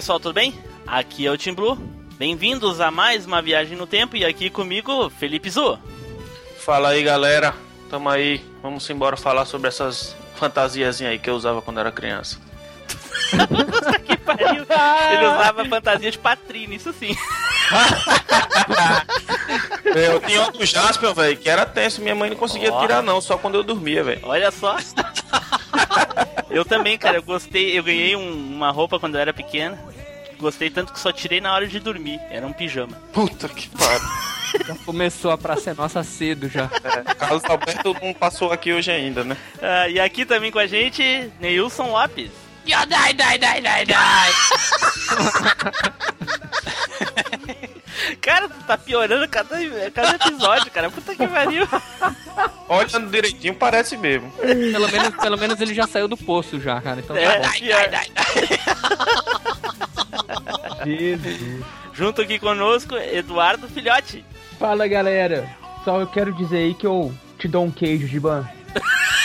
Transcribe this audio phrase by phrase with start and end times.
[0.00, 0.58] Pessoal, tudo bem?
[0.86, 1.76] Aqui é o Tim Blue.
[2.16, 5.78] Bem-vindos a mais uma viagem no tempo e aqui comigo, Felipe Zu.
[6.64, 7.54] Fala aí galera,
[7.90, 12.40] tamo aí, vamos embora falar sobre essas fantasiazinhas aí que eu usava quando era criança.
[14.06, 14.64] que pariu.
[15.12, 17.14] Ele usava fantasia de patrina, isso sim.
[19.84, 23.20] eu tinha um do Jasper, velho, que era tenso, minha mãe não conseguia tirar não,
[23.20, 24.20] só quando eu dormia, velho.
[24.22, 24.78] Olha só.
[26.50, 29.78] Eu também, cara, eu gostei, eu ganhei um, uma roupa quando eu era pequena.
[30.38, 32.18] Gostei tanto que só tirei na hora de dormir.
[32.30, 32.96] Era um pijama.
[33.12, 34.00] Puta que pariu.
[34.66, 36.68] Já começou a praça nossa cedo já.
[36.82, 39.36] É, Carlos Alberto não passou aqui hoje ainda, né?
[39.60, 42.30] Ah, e aqui também com a gente, Neilson Lopes.
[42.66, 43.96] Yo, die, die, die, die, die.
[48.20, 49.56] Cara, tu tá piorando cada,
[49.90, 50.90] cada episódio, cara.
[50.90, 51.66] Puta que pariu.
[52.68, 54.30] Olhando direitinho, parece mesmo.
[54.32, 57.00] Pelo menos, pelo menos ele já saiu do poço já, cara.
[57.00, 57.48] Então é, tá
[60.84, 61.64] die, die, die.
[61.92, 64.24] Junto aqui conosco, Eduardo Filhote.
[64.58, 65.48] Fala, galera.
[65.84, 68.48] Só eu quero dizer aí que eu te dou um queijo, Giban.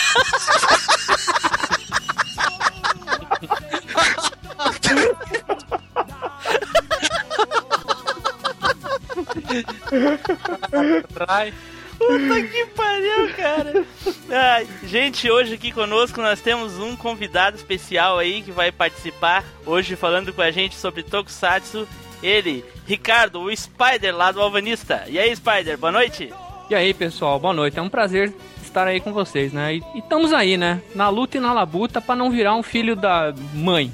[11.98, 13.84] Puta que pariu, cara.
[14.30, 19.96] Ai, gente, hoje aqui conosco nós temos um convidado especial aí que vai participar hoje
[19.96, 21.88] falando com a gente sobre Tokusatsu.
[22.22, 25.04] Ele, Ricardo, o Spider lá do Alvanista.
[25.08, 26.32] E aí, Spider, boa noite.
[26.68, 27.78] E aí, pessoal, boa noite.
[27.78, 28.32] É um prazer
[28.62, 29.76] estar aí com vocês, né?
[29.76, 30.82] E, estamos aí, né?
[30.94, 33.92] Na luta e na labuta para não virar um filho da mãe.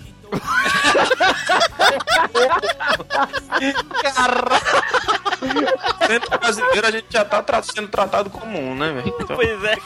[4.03, 4.63] Caralho!
[6.09, 9.15] Dentro brasileiro a gente já tá tra sendo tratado comum, né, velho?
[9.21, 9.37] Então...
[9.37, 9.77] Pois é.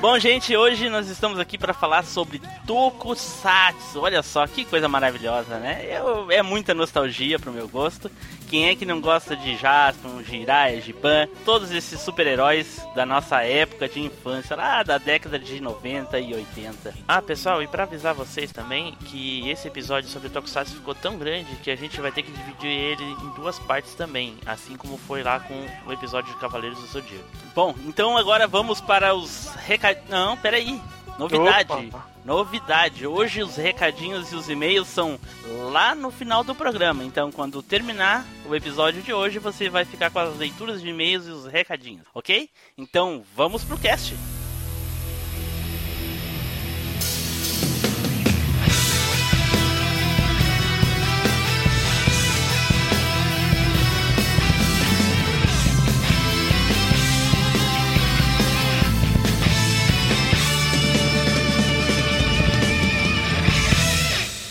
[0.00, 4.00] Bom, gente, hoje nós estamos aqui para falar sobre Tokusatsu.
[4.00, 5.86] Olha só que coisa maravilhosa, né?
[6.30, 8.10] É muita nostalgia pro meu gosto.
[8.50, 13.88] Quem é que não gosta de Jaspion, Jiraiya, Giban, todos esses super-heróis da nossa época
[13.88, 16.92] de infância, lá da década de 90 e 80.
[17.06, 21.54] Ah, pessoal, e para avisar vocês também que esse episódio sobre Tokusatsu ficou tão grande
[21.62, 25.22] que a gente vai ter que dividir ele em duas partes também, assim como foi
[25.22, 25.54] lá com
[25.86, 27.24] o episódio de Cavaleiros do Zodíaco.
[27.54, 30.02] Bom, então agora vamos para os recados.
[30.08, 30.80] Não, peraí.
[31.18, 31.72] Novidade.
[31.72, 32.06] Opa.
[32.24, 33.06] Novidade.
[33.06, 35.18] Hoje os recadinhos e os e-mails são
[35.70, 37.04] lá no final do programa.
[37.04, 41.26] Então, quando terminar o episódio de hoje, você vai ficar com as leituras de e-mails
[41.26, 42.48] e os recadinhos, ok?
[42.76, 44.14] Então, vamos pro cast.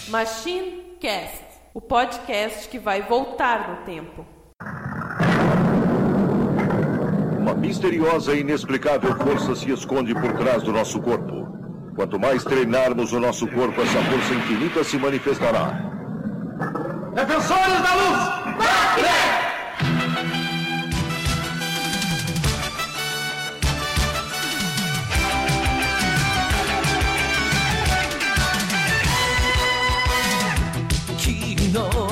[0.09, 4.25] Machine Cast, o podcast que vai voltar no tempo.
[7.37, 11.47] Uma misteriosa e inexplicável força se esconde por trás do nosso corpo.
[11.95, 15.73] Quanto mais treinarmos o nosso corpo, essa força infinita se manifestará.
[17.13, 18.57] Defensores da luz!
[18.57, 19.48] Máquina!
[31.71, 32.08] No.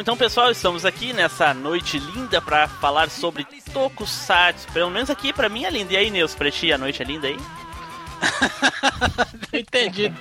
[0.00, 4.66] Então pessoal, estamos aqui nessa noite linda para falar sobre Tokusatsu.
[4.72, 5.92] Pelo menos aqui para mim é linda.
[5.92, 7.36] E aí, Neus, pra ti a noite é linda aí?
[9.52, 10.12] não entendi.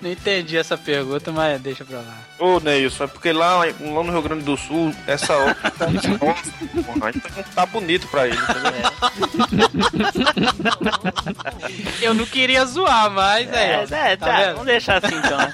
[0.00, 2.18] Não entendi essa pergunta, mas deixa pra lá.
[2.38, 5.86] Ô, Neilson, é porque lá, lá no Rio Grande do Sul, essa hora tá,
[6.18, 8.36] porra, então tá bonito pra ele,
[12.00, 13.86] Eu não queria zoar, mas é.
[13.90, 15.38] É, é tá, tá vamos deixar assim então.
[15.38, 15.52] Né?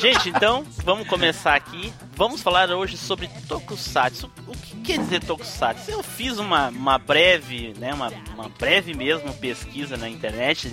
[0.00, 4.30] Gente, então, vamos começar aqui vamos falar hoje sobre Tokusatsu.
[4.46, 5.90] O que quer dizer Tokusatsu?
[5.90, 10.68] Eu fiz uma, uma breve, né, uma, uma breve mesmo pesquisa na internet.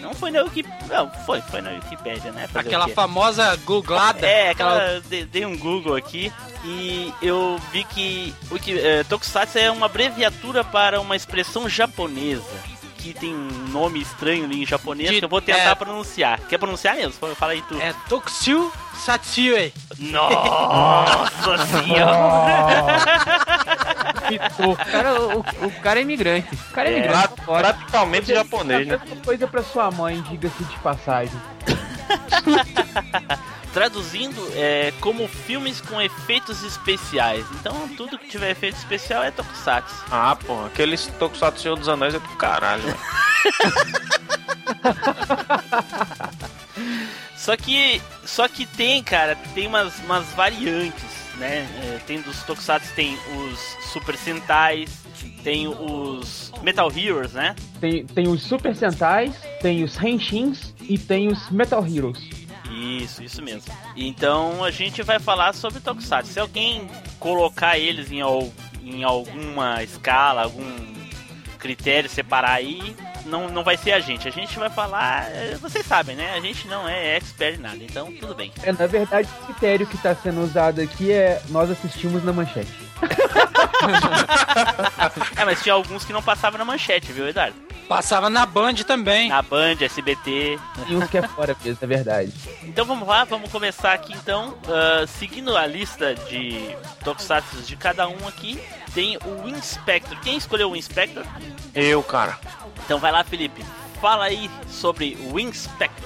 [0.00, 2.46] Não foi na Wikipedia, não, foi, foi na Wikipedia, né?
[2.46, 4.26] Fazer aquela famosa googlada.
[4.26, 6.32] É, aquela, dei um Google aqui
[6.64, 12.75] e eu vi que o que é, Tokusatsu é uma abreviatura para uma expressão japonesa
[13.06, 15.74] que tem um nome estranho ali em japonês De, que eu vou tentar é...
[15.74, 16.40] pronunciar.
[16.48, 17.12] Quer pronunciar mesmo?
[17.34, 17.80] Fala aí tu.
[17.80, 19.72] É Tokushu Satsue.
[19.98, 22.96] Nossa senhora!
[24.58, 26.48] o, cara, o, o, cara é imigrante.
[26.54, 27.42] O cara é, é imigrante.
[27.44, 29.00] praticamente japonês, né?
[29.24, 31.40] coisa pra sua mãe, diga-se de passagem.
[33.76, 37.44] traduzindo é como filmes com efeitos especiais.
[37.60, 39.94] Então tudo que tiver efeito especial é Tokusatsu.
[40.10, 42.82] Ah, pô, aqueles Tokusatsu Senhor dos Anéis é do caralho.
[47.36, 51.04] só que só que tem, cara, tem umas, umas variantes,
[51.36, 51.68] né?
[51.82, 53.58] É, tem dos Tokusatsu tem os
[53.92, 54.88] Super Sentais,
[55.44, 57.54] tem os Metal Heroes, né?
[57.78, 62.45] Tem, tem os Super Sentais, tem os Henshins e tem os Metal Heroes.
[62.76, 63.72] Isso, isso mesmo.
[63.96, 66.32] Então a gente vai falar sobre Tokusatsu.
[66.32, 66.86] Se alguém
[67.18, 68.20] colocar eles em,
[68.82, 70.94] em alguma escala, algum
[71.58, 72.94] critério, separar aí,
[73.24, 74.28] não, não vai ser a gente.
[74.28, 76.34] A gente vai falar, é, vocês sabem, né?
[76.34, 78.52] A gente não é expert em nada, então tudo bem.
[78.62, 82.85] É, na verdade, o critério que está sendo usado aqui é nós assistimos na manchete.
[85.36, 87.66] É, mas tinha alguns que não passavam na manchete, viu, Eduardo?
[87.88, 89.28] Passava na Band também.
[89.28, 90.58] Na Band, SBT.
[90.88, 92.32] E uns que é fora mesmo, é verdade.
[92.64, 94.58] Então vamos lá, vamos começar aqui então.
[94.64, 98.60] Uh, seguindo a lista de Tokusatsu de cada um aqui,
[98.92, 100.18] tem o Inspector.
[100.20, 101.24] Quem escolheu o Inspector?
[101.74, 102.38] Eu, cara.
[102.84, 103.64] Então vai lá, Felipe.
[104.00, 106.05] Fala aí sobre o Inspector.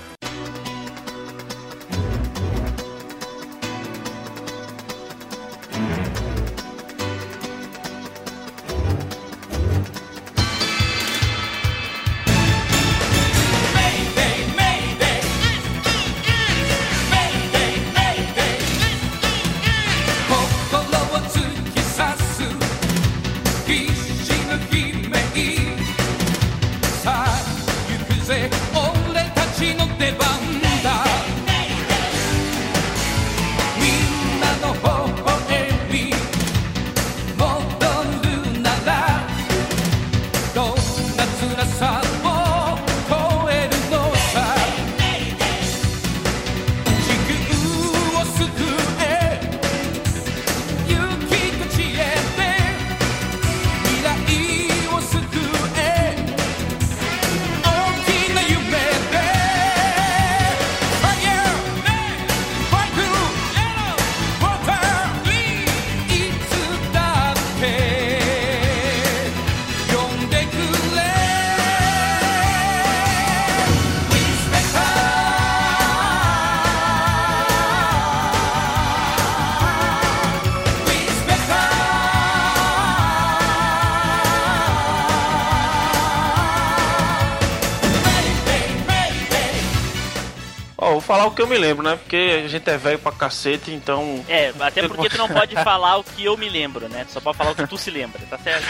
[91.40, 91.96] Que eu me lembro, né?
[91.96, 94.22] Porque a gente é velho pra cacete, então.
[94.28, 97.04] É, até porque tu não pode falar o que eu me lembro, né?
[97.06, 98.66] Tu só pode falar o que tu se lembra, tá certo?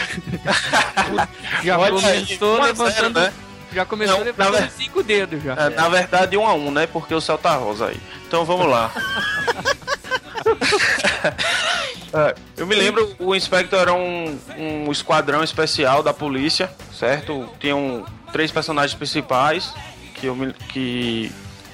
[1.63, 3.19] já Olha começou levantando.
[3.19, 3.33] Né?
[3.73, 4.71] Já começou não, levantando ver...
[4.71, 5.53] cinco dedos já.
[5.53, 6.87] É, na verdade, um a um, né?
[6.87, 7.99] Porque o céu tá rosa aí.
[8.27, 8.91] Então vamos lá.
[12.13, 17.47] É, eu me lembro, o Inspector era um, um esquadrão especial da polícia, certo?
[17.57, 19.73] Tinham três personagens principais
[20.15, 21.31] que, eu me, que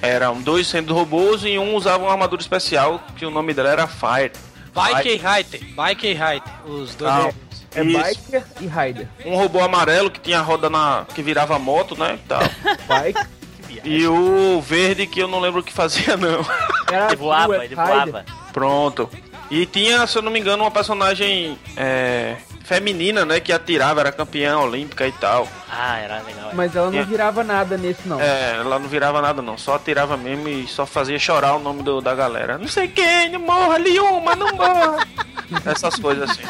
[0.08, 3.88] eram dois sendo robôs e um usava uma armadura especial que o nome dela era
[3.88, 4.32] Fire.
[4.74, 5.62] Biker e Rider.
[5.76, 6.54] Biker e Rider.
[6.66, 7.30] Os dois ah,
[7.74, 9.08] É Biker e Rider.
[9.26, 11.06] Um robô amarelo que tinha roda na.
[11.14, 12.20] que virava moto, né?
[12.28, 12.42] Tal.
[12.88, 13.38] Bike.
[13.84, 16.46] E o verde que eu não lembro o que fazia, não.
[16.92, 18.26] Era ele voava, ele voava.
[18.52, 19.10] Pronto.
[19.50, 21.58] E tinha, se eu não me engano, uma personagem.
[21.76, 22.36] É,
[22.68, 23.40] feminina, né?
[23.40, 25.48] Que atirava, era campeã olímpica e tal.
[25.72, 26.52] Ah, era legal.
[26.52, 26.54] É.
[26.54, 28.20] Mas ela não virava nada nesse, não.
[28.20, 29.58] É, ela não virava nada, não.
[29.58, 32.58] Só atirava mesmo e só fazia chorar o nome do, da galera.
[32.58, 35.08] Não sei quem, não morra, Liuma, não morra.
[35.66, 36.44] Essas coisas assim.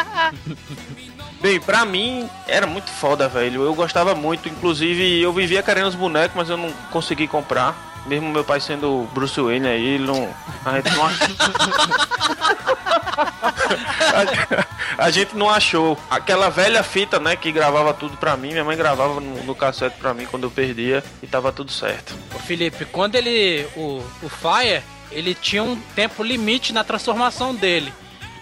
[1.40, 3.62] Bem, pra mim era muito foda, velho.
[3.62, 4.50] Eu gostava muito.
[4.50, 8.02] Inclusive, eu vivia querendo os bonecos, mas eu não consegui comprar.
[8.08, 10.34] Mesmo meu pai sendo Bruce Wayne aí, ele não.
[10.66, 11.28] A gente não achou.
[13.18, 14.66] a,
[15.06, 15.98] a, gente não achou.
[16.10, 18.52] Aquela velha fita, né, que gravava tudo pra mim.
[18.52, 22.16] Minha mãe gravava no, no cassete pra mim quando eu perdia e tava tudo certo.
[22.36, 23.68] Ô Felipe, quando ele.
[23.76, 27.94] O, o Fire ele tinha um tempo limite na transformação dele.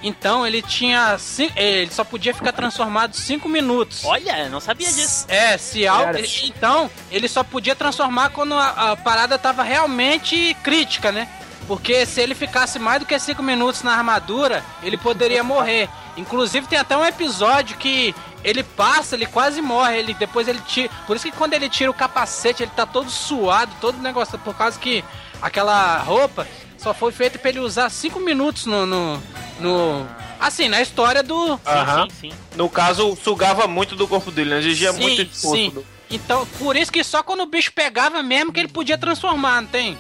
[0.03, 1.17] Então ele tinha.
[1.55, 4.03] Ele só podia ficar transformado 5 minutos.
[4.05, 5.25] Olha, eu não sabia disso.
[5.27, 6.13] É, se algo.
[6.44, 11.27] Então, ele só podia transformar quando a, a parada tava realmente crítica, né?
[11.67, 15.89] Porque se ele ficasse mais do que 5 minutos na armadura, ele poderia morrer.
[16.15, 20.89] Inclusive tem até um episódio que ele passa, ele quase morre, ele depois ele tira.
[21.07, 24.55] Por isso que quando ele tira o capacete, ele tá todo suado, todo negócio, por
[24.55, 25.03] causa que
[25.41, 29.22] aquela roupa só foi feita pra ele usar 5 minutos no, no,
[29.60, 30.07] no-
[30.39, 31.60] Assim, na história do.
[31.65, 32.03] Aham.
[32.03, 32.38] Sim, sim, sim.
[32.55, 34.57] No caso, sugava muito do corpo dele, né?
[34.60, 35.55] Exigia Sim, muito esforço.
[35.55, 35.69] sim.
[35.72, 39.62] do- Então, por isso que só quando o bicho pegava mesmo que ele podia transformar,
[39.62, 39.98] não tem?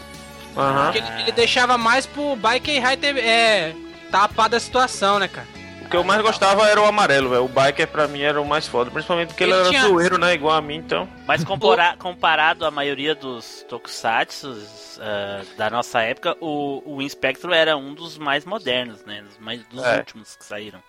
[0.55, 3.73] Porque ele, ele deixava mais pro Biker Rider é,
[4.11, 5.47] tapar da situação, né, cara?
[5.81, 7.45] O que eu mais gostava era o amarelo, velho.
[7.45, 8.89] O biker pra mim era o mais foda.
[8.89, 10.33] Principalmente porque ele, Ele era tinha- zoeiro, né?
[10.33, 11.07] Igual a mim, então.
[11.27, 14.57] Mas compara- comparado à maioria dos tokusatsu
[14.99, 19.21] ah, da nossa época, o, o Inspector era um dos mais modernos, né?
[19.21, 19.97] Dos, mais, dos É.
[19.97, 20.79] últimos que saíram.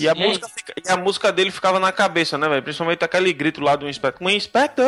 [0.00, 2.62] E a, música, fica- e a música dele ficava na cabeça, né, velho?
[2.62, 4.30] Principalmente aquele grito lá do Inspector.
[4.30, 4.84] Inspector!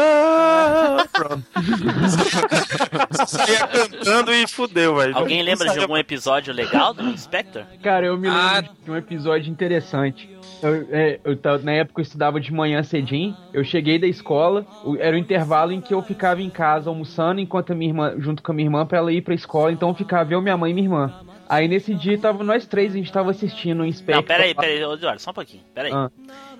[1.12, 1.44] Pronto.
[3.26, 5.16] Saía cantando e fudeu, velho.
[5.16, 7.64] Alguém lembra de algum episódio legal do Inspector?
[7.82, 8.60] Cara, eu me lembro Ah.
[8.84, 10.30] de um episódio interessante.
[10.62, 13.36] Eu, é, eu na época eu estudava de manhã cedinho.
[13.52, 14.66] Eu cheguei da escola.
[14.98, 18.42] Era o intervalo em que eu ficava em casa almoçando enquanto a minha irmã, junto
[18.42, 19.72] com a minha irmã, pra ela ir pra escola.
[19.72, 21.12] Então eu ficava eu, minha mãe e minha irmã.
[21.54, 24.16] Aí nesse dia tava nós três, a gente tava assistindo o Inspector.
[24.16, 25.62] Não, peraí, peraí, Eduardo, só um pouquinho.
[25.74, 25.92] Peraí.
[25.92, 26.10] Ah.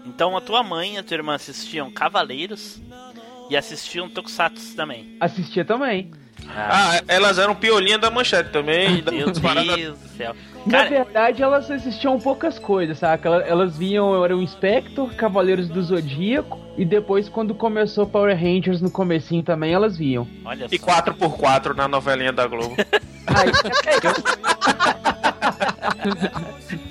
[0.07, 2.81] Então a tua mãe e a tua irmã assistiam Cavaleiros
[3.51, 5.17] e assistiam Tokusatsu também.
[5.21, 6.11] Assistia também.
[6.49, 9.03] Ah, elas eram piolinha da manchete também.
[9.03, 10.37] da- Meu Deus do céu.
[10.67, 13.29] Na Cara, verdade, elas assistiam poucas coisas, saca?
[13.29, 18.91] Elas, viam era o Inspector, Cavaleiros do Zodíaco, e depois, quando começou Power Rangers no
[18.91, 20.27] comecinho também, elas viam.
[20.45, 20.87] olha E só.
[20.87, 22.77] 4x4 na novelinha da Globo.
[23.27, 23.51] Aí,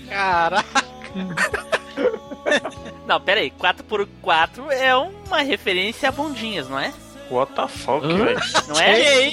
[0.09, 0.83] Caraca.
[3.07, 6.93] Não, peraí, 4x4 é uma referência a bondinhas, não é?
[7.33, 8.39] What the fuck, velho?
[8.67, 9.31] Não é?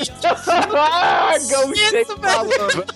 [0.75, 2.87] ah, gauchei falando.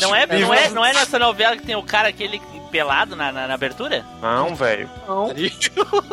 [0.00, 2.40] Não é, não é, não é nessa novela que tem o cara aquele
[2.70, 4.04] pelado na, na, na abertura?
[4.22, 4.88] Não, velho.
[5.08, 5.34] Não.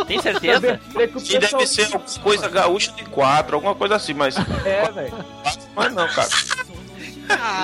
[0.08, 0.80] Tem certeza?
[0.92, 4.36] Que E deve ser alguma coisa gaúcha de 4, alguma coisa assim, mas.
[4.66, 5.14] É, velho.
[5.76, 6.30] Mas não, cara.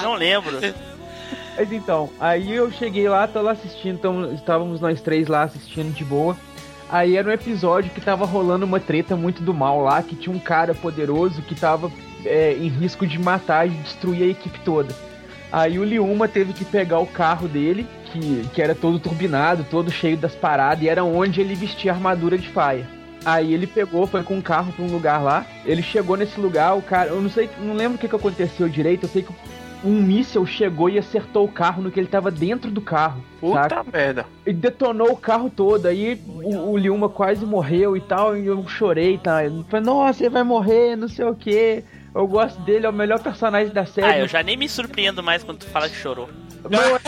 [0.04, 0.60] Não lembro.
[1.58, 5.92] Mas então, aí eu cheguei lá, tô lá assistindo, então estávamos nós três lá assistindo
[5.94, 6.38] de boa.
[6.90, 10.34] Aí era um episódio que tava rolando uma treta muito do mal lá, que tinha
[10.34, 11.92] um cara poderoso que tava
[12.26, 14.94] é, em risco de matar e destruir a equipe toda.
[15.52, 19.92] Aí o Liuma teve que pegar o carro dele, que, que era todo turbinado, todo
[19.92, 22.88] cheio das paradas, e era onde ele vestia armadura de faia.
[23.26, 25.46] Aí ele pegou, foi com o carro pra um lugar lá.
[25.66, 27.10] Ele chegou nesse lugar, o cara.
[27.10, 29.04] Eu não sei, não lembro o que, que aconteceu direito.
[29.04, 29.34] Eu sei que
[29.84, 33.24] um míssel chegou e acertou o carro no que ele tava dentro do carro.
[33.40, 33.86] Puta saca?
[33.92, 34.26] merda.
[34.46, 35.86] E detonou o carro todo.
[35.86, 38.36] Aí o, o Liuma quase morreu e tal.
[38.36, 39.46] E eu chorei, tá?
[39.46, 41.84] Eu falei, nossa, ele vai morrer, não sei o que.
[42.14, 44.08] Eu gosto dele, é o melhor personagem da série.
[44.08, 46.30] Ah, eu já nem me surpreendo mais quando tu fala que chorou.
[46.70, 46.98] Não,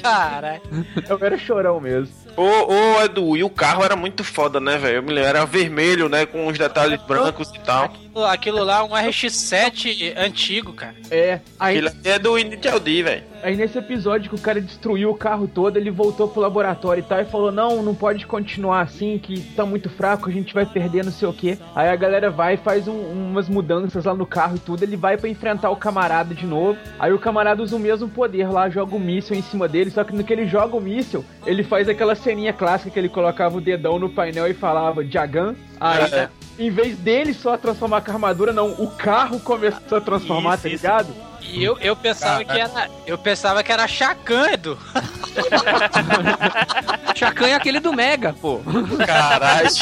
[0.00, 0.60] Cara.
[1.08, 2.14] eu era chorão mesmo.
[2.36, 4.96] Ô, ô, Edu, e o carro era muito foda, né, velho?
[4.96, 6.26] Eu me lembro, era vermelho, né?
[6.26, 7.84] Com os detalhes brancos e tal.
[7.84, 10.94] Aquilo, aquilo lá é um RX-7 antigo, cara.
[11.10, 13.22] É, aí, Aquilo é do Initial D, velho.
[13.42, 17.04] aí nesse episódio que o cara destruiu o carro todo, ele voltou pro laboratório e
[17.04, 20.66] tal e falou: Não, não pode continuar assim, que tá muito fraco, a gente vai
[20.66, 21.56] perder não sei o que.
[21.74, 24.96] Aí a galera vai e faz um- umas mudanças lá no carro e tudo, ele
[24.96, 26.78] vai pra enfrentar o camarada de novo.
[26.98, 30.02] Aí o camarada usa o mesmo poder lá, joga o míssil em cima dele, só
[30.02, 33.56] que no que ele joga o míssil, ele faz aquela ceninha clássica que ele colocava
[33.56, 35.54] o dedão no painel e falava Jagan.
[35.78, 36.28] Aí, É.
[36.58, 40.62] em vez dele só transformar com a armadura, não, o carro começou a transformar, Isso,
[40.62, 40.76] tá isso.
[40.82, 41.14] ligado?
[41.42, 42.88] E eu, eu pensava que era.
[43.06, 44.78] Eu pensava que era Chacan, Edu.
[47.14, 48.60] Chacan é aquele do Mega, pô.
[49.06, 49.68] Caralho,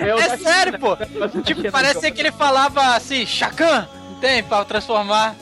[0.00, 0.96] É, o É da- sério, pô.
[1.44, 5.34] Tipo, parece que ele falava assim, Chacan, não tem pra transformar.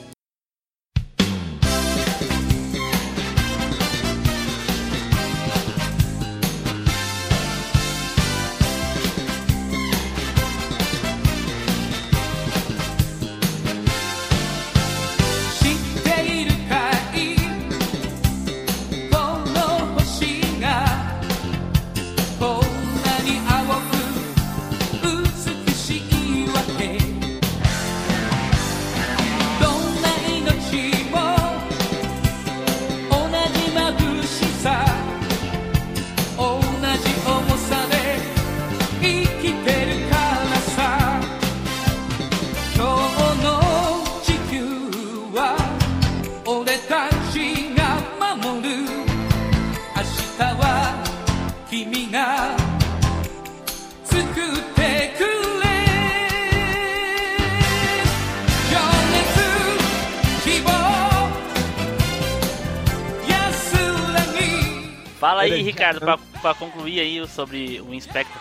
[65.71, 68.41] Ricardo, pra, pra concluir aí sobre o Inspector.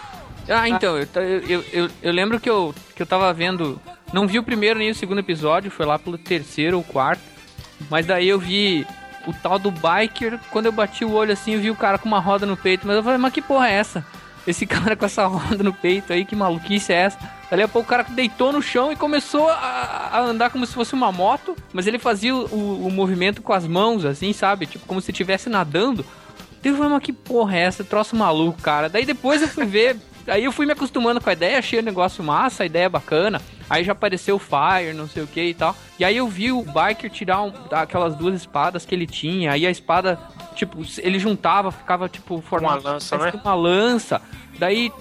[0.50, 1.08] Ah, então, eu,
[1.48, 3.80] eu, eu, eu, lembro que eu, que eu tava vendo.
[4.14, 7.22] Não vi o primeiro nem o segundo episódio, foi lá pelo terceiro ou quarto.
[7.90, 8.88] Mas daí eu vi
[9.28, 10.40] o tal do biker.
[10.50, 12.88] Quando eu bati o olho assim, eu vi o cara com uma roda no peito.
[12.88, 14.06] Mas eu falei, mas que porra é essa?
[14.48, 17.20] Esse cara com essa roda no peito aí, que maluquice é essa?
[17.52, 20.74] Dali a pouco o cara deitou no chão e começou a, a andar como se
[20.74, 24.66] fosse uma moto, mas ele fazia o, o, movimento com as mãos, assim, sabe?
[24.66, 26.06] Tipo, como se estivesse nadando.
[26.68, 27.82] Teve uma que porra é essa?
[27.82, 28.90] Troço maluco, cara.
[28.90, 29.96] Daí depois eu fui ver.
[30.28, 33.42] Aí eu fui me acostumando com a ideia, achei o negócio massa, a ideia bacana.
[33.70, 35.74] Aí já apareceu o Fire, não sei o que e tal.
[35.98, 39.54] E aí eu vi o Biker tirar um, aquelas duas espadas que ele tinha.
[39.54, 40.20] Aí a espada,
[40.54, 43.32] tipo, ele juntava, ficava tipo formando uma lança, né?
[43.42, 44.22] Uma lança.
[44.60, 44.92] Daí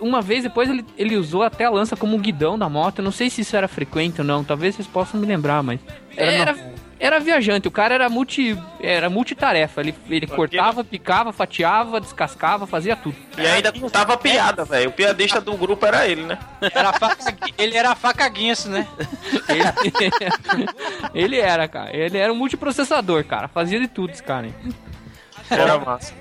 [0.00, 2.98] uma vez depois ele, ele usou até a lança como guidão da moto.
[2.98, 4.44] Eu não sei se isso era frequente ou não.
[4.44, 5.80] Talvez vocês possam me lembrar, mas.
[6.14, 6.73] Era, era,
[7.04, 7.68] era viajante.
[7.68, 8.58] O cara era multi.
[8.80, 9.82] Era multitarefa.
[9.82, 13.14] Ele, ele cortava, picava, fatiava, descascava, fazia tudo.
[13.36, 14.88] E ainda contava piada, velho.
[14.88, 16.38] O piadista do grupo era ele, né?
[16.62, 18.88] Era faca, ele era faca guinso, né?
[19.50, 20.66] ele,
[21.14, 21.94] ele era, cara.
[21.94, 23.48] Ele era um multiprocessador, cara.
[23.48, 24.46] Fazia de tudo esse cara.
[24.46, 24.54] Hein?
[25.50, 26.14] Era massa.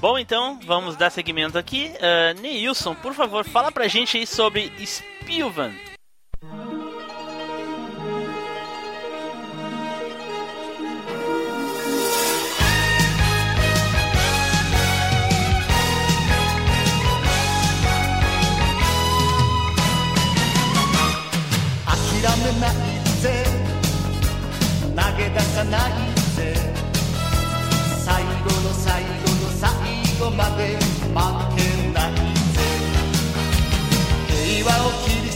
[0.00, 1.92] Bom, então, vamos dar seguimento aqui.
[1.96, 5.72] Uh, Neilson, por favor, fala pra gente aí sobre Spilvan.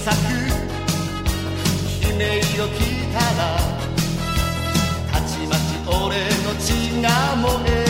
[0.06, 1.98] 切り裂く。
[2.06, 2.22] 悲鳴
[2.62, 3.58] を聞いたら
[5.12, 6.70] たちまち俺の血
[7.02, 7.85] が燃える。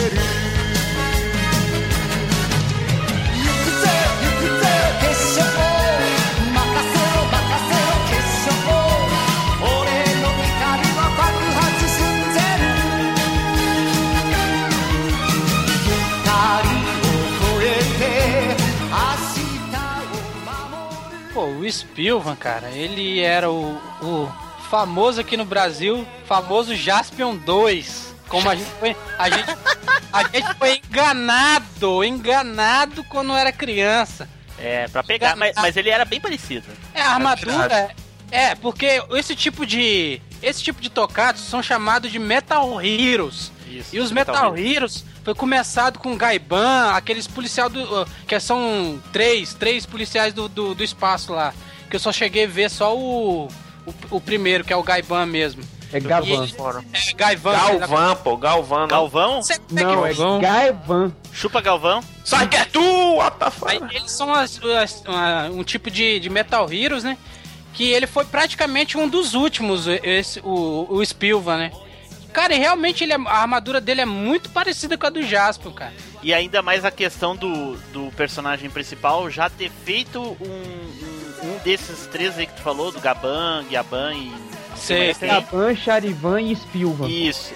[21.77, 24.31] Spilvan, cara, ele era o, o
[24.69, 28.15] famoso aqui no Brasil, famoso Jaspion 2.
[28.27, 28.95] Como a gente foi.
[29.17, 29.57] A gente,
[30.11, 34.27] a gente foi enganado, enganado quando era criança.
[34.59, 36.65] É, pra pegar, mas, mas ele era bem parecido.
[36.93, 37.89] É, a armadura.
[38.31, 40.21] É, porque esse tipo de.
[40.41, 43.51] Esse tipo de tocados são chamados de Metal Heroes.
[43.67, 48.05] Isso, e os Metal, Metal Heroes foi começado com Gaiban, aqueles policial do.
[48.27, 51.53] Que são três, três policiais do, do, do, espaço lá.
[51.89, 53.47] Que eu só cheguei a ver só o,
[53.85, 55.63] o, o primeiro, que é o Gaiban mesmo.
[55.91, 56.45] É Gavan.
[56.93, 57.53] É, Gaivan.
[57.53, 58.87] Galvão, pô, Galvão.
[58.87, 59.39] Galvão?
[59.71, 61.13] Não, é Gaivan.
[61.31, 62.03] Chupa Galvão.
[62.25, 65.03] Sai que é tu, what Aí, Eles são as, as,
[65.51, 67.17] um tipo de, de Metal Heroes, né?
[67.73, 71.71] Que ele foi praticamente um dos últimos, esse, o, o Spilva, né?
[72.33, 75.71] Cara, e realmente ele, é, a armadura dele é muito parecida com a do Jasper,
[75.71, 75.93] cara.
[76.21, 81.16] E ainda mais a questão do, do personagem principal já ter feito um, um,
[81.57, 84.31] um desses três aí que tu falou, do Gaban, Gaban e.
[84.75, 87.07] Sei, Gaban, Charivan e Spilvan.
[87.07, 87.51] Isso.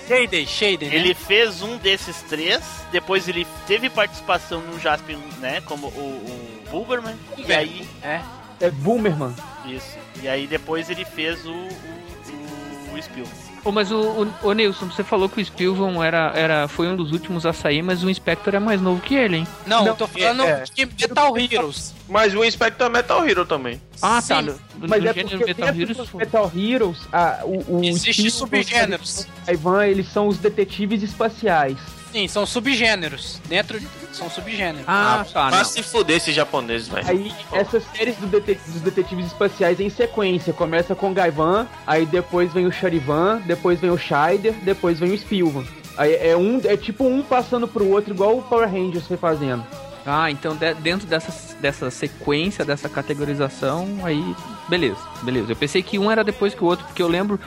[0.48, 0.90] Shaden.
[0.90, 0.96] Né?
[0.96, 5.62] Ele fez um desses três, depois ele teve participação no Jasper, né?
[5.62, 7.16] Como o, o Bulberman.
[7.38, 7.88] E aí.
[8.02, 8.22] É.
[8.60, 9.36] É Boomerman.
[9.66, 9.98] Isso.
[10.22, 13.51] E aí depois ele fez o, o, o, o Spilvan.
[13.64, 16.96] Oh, mas o, o, o, Nilson, você falou que o Spilvan era, era, foi um
[16.96, 19.48] dos últimos a sair, mas o Inspector é mais novo que ele, hein?
[19.68, 21.94] Não, Não tô falando é, de Metal Heroes.
[22.10, 23.80] Mas o Inspector é Metal Hero também.
[24.02, 24.22] Ah, tá.
[24.22, 24.34] Sim.
[24.34, 24.42] tá.
[24.42, 29.28] No, no mas é porque Metal Heroes, Metal Heroes a, o, o Existe subgêneros.
[29.48, 31.78] Ivan, eles são os detetives espaciais.
[32.12, 33.42] Sim, são subgêneros.
[33.48, 33.80] Dentro
[34.12, 34.84] são subgêneros.
[34.88, 35.50] Ah, ah tá.
[35.50, 37.08] Mas se fuder esses japoneses, velho.
[37.08, 40.52] Aí, essas séries do det dos detetives espaciais em sequência.
[40.52, 45.12] Começa com o Gaivan, aí depois vem o Charivan, depois vem o Scheider, depois vem
[45.12, 45.64] o Spilvan.
[45.98, 49.66] Aí é um, é tipo um passando pro outro, igual o Power Rangers foi fazendo.
[50.06, 54.36] Ah, então de, dentro dessa, dessa sequência, dessa categorização, aí.
[54.68, 55.52] Beleza, beleza.
[55.52, 57.40] Eu pensei que um era depois que o outro, porque eu lembro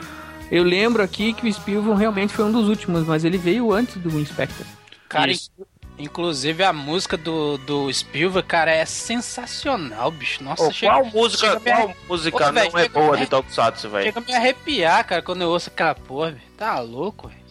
[0.51, 3.97] eu lembro aqui que o Spielberg realmente foi um dos últimos, mas ele veio antes
[3.97, 4.65] do Inspector.
[5.09, 5.51] Cara, Isso.
[5.97, 10.43] inclusive a música do, do Spielberg, cara, é sensacional, bicho.
[10.43, 11.95] Nossa, oh, chega, qual música, chega qual me...
[12.07, 14.05] música Ô, não véio, é boa de Tokusatsu, velho?
[14.05, 16.43] Chega a me arrepiar, cara, quando eu ouço aquela porra, véio.
[16.57, 17.44] Tá louco, velho.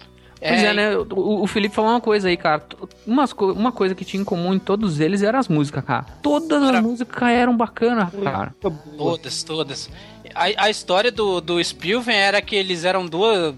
[0.47, 0.97] Pois é, é né?
[0.97, 2.63] O, o, Felipe falou uma coisa aí, cara.
[3.07, 6.05] Umas, uma coisa que tinha em comum em todos eles eram as músicas, cara.
[6.23, 6.79] Todas Era...
[6.79, 8.55] as músicas eram bacanas, cara.
[8.99, 9.91] Todas, todas.
[10.35, 13.55] A, a história do, do Spielberg era que eles eram duas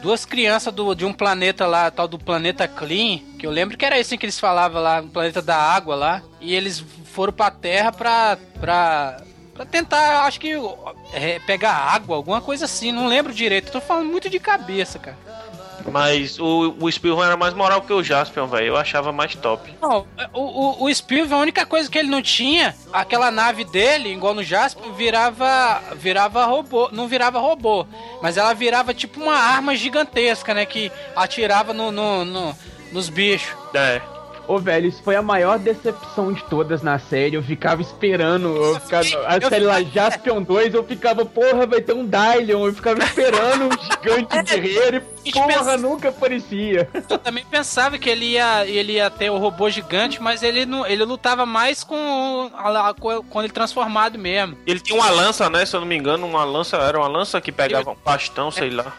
[0.00, 3.84] duas crianças do, de um planeta lá, tal do planeta Clean, que eu lembro que
[3.84, 7.50] era assim que eles falavam lá, um planeta da água lá, e eles foram pra
[7.50, 8.38] Terra pra.
[8.58, 9.22] pra
[9.52, 10.54] Pra tentar, acho que,
[11.12, 13.70] é, pegar água, alguma coisa assim, não lembro direito.
[13.70, 15.18] Tô falando muito de cabeça, cara.
[15.90, 18.66] Mas o, o Spielman era mais moral que o Jaspion, velho.
[18.66, 19.72] Eu achava mais top.
[19.80, 24.12] Não, o, o, o Spielman, a única coisa que ele não tinha, aquela nave dele,
[24.12, 26.88] igual no Jaspion, virava, virava robô.
[26.92, 27.86] Não virava robô,
[28.22, 30.66] mas ela virava tipo uma arma gigantesca, né?
[30.66, 32.56] Que atirava no, no, no
[32.92, 33.56] nos bichos.
[33.74, 34.00] É.
[34.50, 37.36] Ô, velho, isso foi a maior decepção de todas na série.
[37.36, 38.48] Eu ficava esperando.
[38.48, 42.66] Eu ficava, a eu série lá, Jaspion 2, eu ficava, porra, vai ter um Dylion.
[42.66, 46.88] Eu ficava esperando um gigante guerreiro e, porra, nunca aparecia.
[47.08, 50.84] Eu também pensava que ele ia, ele ia ter o robô gigante, mas ele não,
[50.84, 52.50] ele lutava mais com,
[53.30, 54.58] com ele transformado mesmo.
[54.66, 55.64] Ele tinha uma lança, né?
[55.64, 56.76] Se eu não me engano, uma lança.
[56.76, 58.96] Era uma lança que pegava um bastão, sei lá.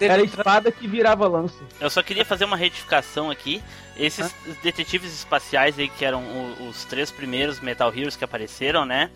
[0.00, 1.56] Era a espada que virava lança.
[1.78, 3.62] Eu só queria fazer uma retificação aqui.
[3.98, 9.10] Esses detetives espaciais aí, que eram o- os três primeiros Metal Heroes que apareceram, né?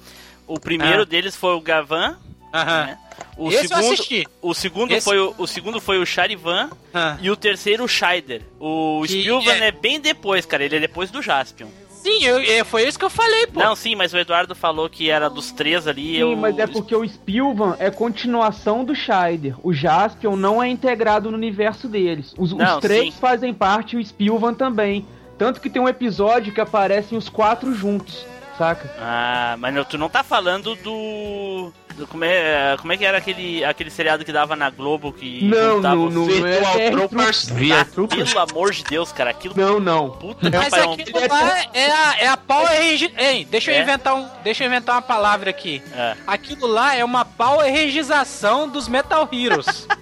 [0.47, 1.05] O primeiro Ah.
[1.05, 2.17] deles foi o Gavan,
[2.53, 2.87] Aham.
[2.87, 2.99] né?
[3.37, 4.27] O Esse eu segundo, assisti.
[4.43, 7.17] o segundo Esse- foi o, o segundo foi o Charivan Ah.
[7.21, 8.43] e o terceiro o Scheider.
[8.59, 9.71] O Que Spilvan é- é...
[9.73, 10.65] bem depois, cara.
[10.65, 11.69] Ele é depois do Jaspion.
[12.03, 13.61] Sim, eu, eu- foi isso que eu falei, pô.
[13.61, 16.15] Não, sim, mas o Eduardo falou que era dos três ali.
[16.15, 16.37] Sim, eu...
[16.37, 19.55] mas é porque o Spilvan é continuação do Scheider.
[19.63, 22.35] O Jaspion não é integrado no universo deles.
[22.39, 23.21] Os, os Não, três sim.
[23.21, 25.07] fazem parte, o Spilvan também.
[25.39, 28.27] Tanto que tem um episódio que aparecem os quatro juntos,
[28.59, 28.91] saca?
[28.99, 31.73] Ah, mas não, tu não tá falando do.
[32.09, 35.45] Como, é, como é que era aquele, aquele seriado que dava na Globo que.
[35.45, 37.49] Não, não, não, não é Virtual VR Troopers.
[37.51, 38.33] VR Ah, Troopers?
[38.33, 39.55] pelo amor de Deus, cara, aquilo.
[39.57, 40.11] Não, não.
[40.11, 40.93] Puta que Mas pariu.
[40.93, 43.13] aquilo lá é a, é a Power Regi...
[43.17, 43.83] Ei, deixa eu É?
[43.83, 45.83] inventar um, deixa eu inventar uma palavra aqui.
[45.95, 46.17] É.
[46.27, 49.87] Aquilo lá é uma Power Regização dos Metal Heroes.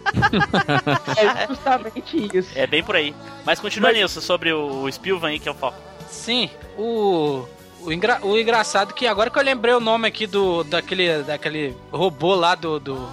[1.17, 2.51] É justamente isso.
[2.55, 3.15] É bem por aí.
[3.45, 5.77] Mas continua, Nilson, sobre o, o Spilvan aí, que é o foco.
[6.09, 7.45] Sim, o
[7.89, 8.19] o, engra...
[8.23, 12.55] o engraçado que agora que eu lembrei o nome aqui do daquele daquele robô lá
[12.55, 13.09] do do,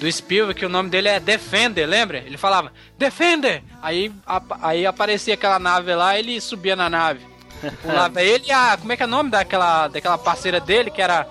[0.00, 2.18] do Spielberg, que o nome dele é Defender, lembra?
[2.18, 3.62] Ele falava Defender.
[3.82, 7.20] Aí apa- aí aparecia aquela nave lá, ele subia na nave.
[7.82, 11.00] Pulava ele e a como é que é o nome daquela daquela parceira dele que
[11.00, 11.26] era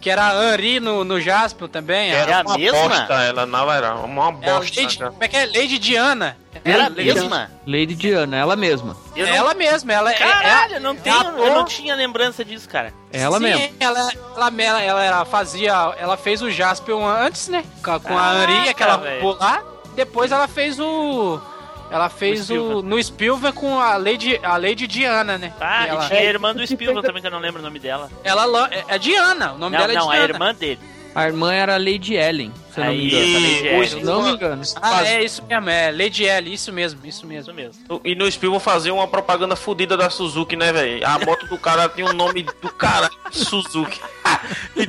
[0.00, 2.10] que era a Henri no, no Jaspion também.
[2.10, 2.88] Era a, a uma mesma?
[2.88, 4.80] bosta, ela não era uma é a bosta.
[4.80, 5.10] Lady, cara.
[5.10, 5.46] como é que é?
[5.46, 6.36] Lady Diana.
[6.64, 7.50] Era a mesma?
[7.66, 8.96] Lady Diana, ela mesma.
[9.14, 11.64] Eu não- Ela mesma, ela é- Caralho, é, eu não é tenho, a eu não
[11.64, 12.92] tinha lembrança disso, cara.
[13.12, 13.68] Ela Sim, mesma.
[13.78, 15.72] Ela, ela, ela, ela era- fazia.
[15.98, 17.64] Ela fez o Jaspion antes, né?
[17.84, 18.96] Com, com a Caraca, Henri, aquela
[19.38, 19.62] lá.
[19.94, 21.40] Depois ela fez o.
[21.90, 22.88] Ela fez O o, Spielberg.
[22.88, 25.52] no Spielberg com a Lady, a Lady Diana, né?
[25.60, 27.78] Ah, ela, e tinha a irmã do a- também, que eu não lembro o nome
[27.78, 28.08] dela.
[28.22, 30.32] ela é, é Diana, o nome Não, dela é não, a Diana.
[30.34, 30.78] irmã dele.
[31.12, 33.66] A irmã era Lady Ellen, se eu não me Aí, engano.
[33.66, 33.88] Ellen.
[33.88, 34.62] Se não me engano.
[34.80, 37.52] Ah, é isso mesmo, é Lady L, isso mesmo, isso Isso mesmo.
[37.52, 38.00] mesmo.
[38.04, 41.04] E no Spielberg fazia uma propaganda fodida da Suzuki, né, velho?
[41.04, 44.00] A moto do cara tinha o nome do cara Suzuki.
[44.76, 44.88] e,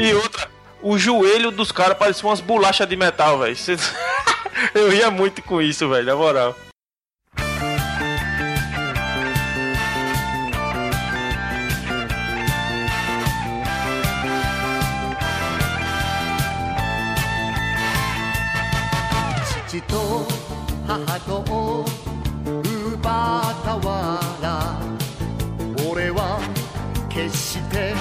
[0.00, 0.48] e outra,
[0.80, 3.56] o joelho dos caras parecia umas bolachas de metal, velho.
[3.56, 3.92] Cês-
[4.73, 6.55] Eu ria muito com isso, velho, na moral.
[19.67, 20.27] "父と
[20.87, 21.85] 母と
[22.43, 24.79] 奪ったわら」「
[25.89, 26.39] 俺は
[27.09, 27.95] 決して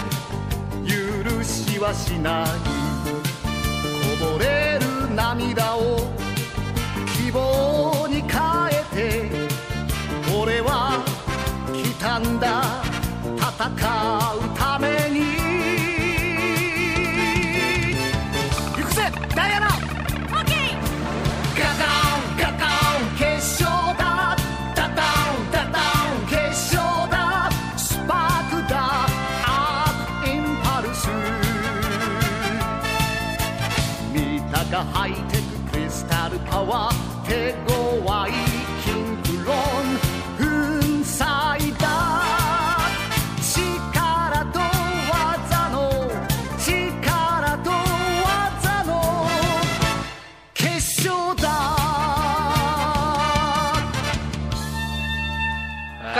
[0.84, 2.46] 許しはしない」「
[12.37, 12.83] んだ。
[13.35, 14.46] 戦う。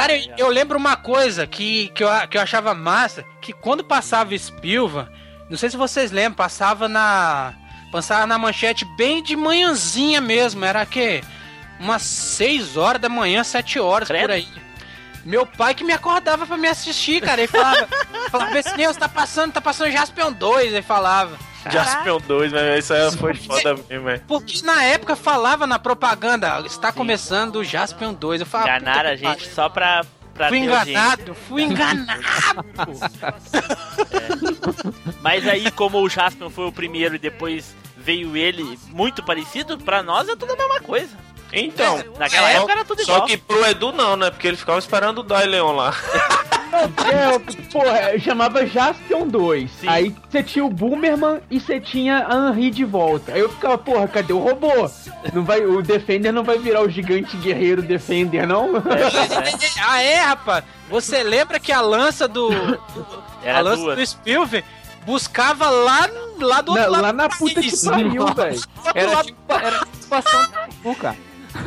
[0.08, 3.84] Cara, eu, eu lembro uma coisa que, que, eu, que eu achava massa, que quando
[3.84, 5.12] passava Spilva,
[5.50, 7.54] não sei se vocês lembram, passava na.
[7.92, 11.22] Passava na manchete bem de manhãzinha mesmo, era que
[11.80, 14.22] umas 6 horas da manhã, 7 horas Credo.
[14.22, 14.48] por aí.
[15.24, 17.42] Meu pai que me acordava pra me assistir, cara.
[17.42, 17.88] Ele falava,
[18.32, 21.38] falava, esse Deus tá passando, tá passando Jaspion 2, ele falava.
[21.72, 22.80] Jaspion 2, velho.
[22.80, 24.22] Isso aí foi foda mesmo, velho.
[24.28, 28.42] Porque na época falava na propaganda, está começando o Jaspion 2.
[28.42, 30.04] Eu falava, Enganaram a gente só pra.
[30.34, 30.92] pra Fui ter audiência.
[30.92, 32.22] enganado, fui enganado.
[35.22, 40.02] Mas aí, como o Jaspion foi o primeiro e depois veio ele muito parecido, pra
[40.04, 41.10] nós é tudo a mesma coisa.
[41.52, 43.28] Então, Naquela só- época era tudo Só igual.
[43.28, 44.30] que pro Edu não, né?
[44.30, 45.94] Porque ele ficava esperando o Dai Leon lá.
[46.72, 47.40] É,
[47.72, 49.72] porra, eu chamava Jaspion 2.
[49.72, 49.88] Sim.
[49.88, 53.34] Aí você tinha o Boomerman e você tinha a Henri de volta.
[53.34, 54.90] Aí eu ficava, porra, cadê o robô?
[55.34, 58.72] Não vai, o Defender não vai virar o gigante guerreiro Defender, não?
[59.88, 60.64] ah, é, rapaz.
[60.90, 62.50] Você lembra que a lança do.
[63.44, 63.98] Era a lança duas.
[63.98, 64.66] do Spielberg
[65.06, 68.62] buscava lá, lá do Na- outro lado lá na puta que pariu, velho.
[68.94, 70.48] Era lado- tipo, era tipo situação
[70.84, 71.18] do cara.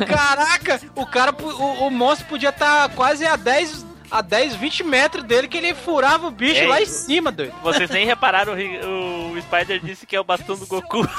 [0.07, 5.25] Caraca, o cara, o, o monstro podia estar quase a 10, a 10, 20 metros
[5.25, 7.55] dele que ele furava o bicho É lá em cima, doido.
[7.63, 11.07] Vocês nem repararam, o, o Spider disse que é o bastão do Goku.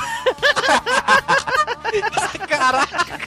[2.48, 3.22] Caraca,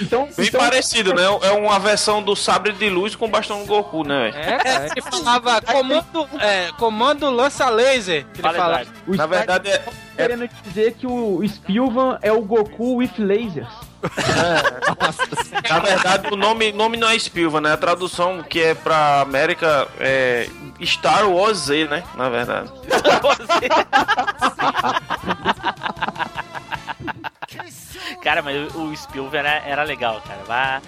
[0.00, 1.22] então, Bem então parecido, né?
[1.42, 4.28] É uma versão do sabre de luz com bastão do Goku, né?
[4.28, 4.86] É, cara.
[4.86, 8.26] ele falava comando, é, comando lança laser.
[8.32, 8.86] Ele Fala, falava.
[9.06, 13.85] O Na verdade, é, tá querendo dizer que o Spilvan é o Goku with lasers.
[15.68, 17.72] Na verdade o nome, nome não é Spilva, né?
[17.72, 20.48] A tradução que é pra América é
[20.84, 22.04] Star Wars Z, né?
[22.14, 22.70] Na verdade.
[28.22, 30.40] Cara, mas o Spielberg era, era legal, cara.
[30.46, 30.82] Vá-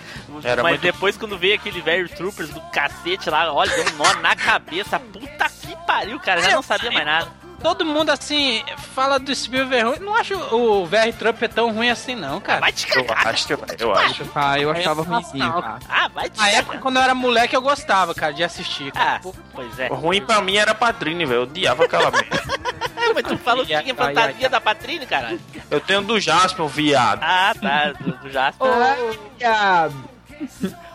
[0.44, 3.96] Era mas muito- depois, quando veio aquele velho Troopers do cacete lá, olha, deu um
[3.96, 4.98] nó na cabeça.
[4.98, 6.42] Puta que pariu, cara.
[6.42, 7.30] Já não sabia mais nada.
[7.62, 8.62] Todo mundo assim
[8.94, 9.98] fala do Spielberg ruim.
[9.98, 12.60] Não acho o VR Trump é tão ruim assim, não, cara.
[12.60, 13.28] Vai te Eu cagar.
[13.28, 14.30] acho, eu acho.
[14.34, 15.78] Ah, eu achava ruimzinho, cara.
[15.88, 18.92] Ah, vai te Na época, quando eu era moleque, eu gostava, cara, de assistir.
[18.92, 19.20] Cara.
[19.24, 19.88] Ah, pois é.
[19.88, 21.38] Ruim pra mim era Patrine, velho.
[21.38, 22.42] Eu odiava aquela merda.
[23.14, 24.48] Mas tu falou que tinha fantasia ai.
[24.48, 25.40] da Patrine, caralho.
[25.70, 27.20] Eu tenho do Jaspion, viado.
[27.22, 27.92] Ah, tá.
[27.92, 28.68] Do, do Jasper.
[29.44, 29.88] Ah,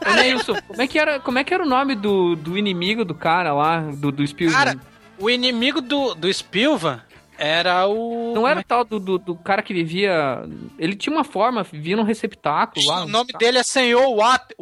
[0.05, 3.03] Ô, Neilson, como é que era, como é que era o nome do, do inimigo
[3.03, 4.57] do cara lá, do, do Spielberg?
[4.77, 4.79] Cara,
[5.23, 7.01] o inimigo do, do Spielvan
[7.37, 8.33] era o.
[8.33, 10.43] Não era o tal do, do, do cara que vivia.
[10.77, 13.03] Ele tinha uma forma, vivia num receptáculo lá.
[13.03, 14.55] O nome dele é Senhor Walter.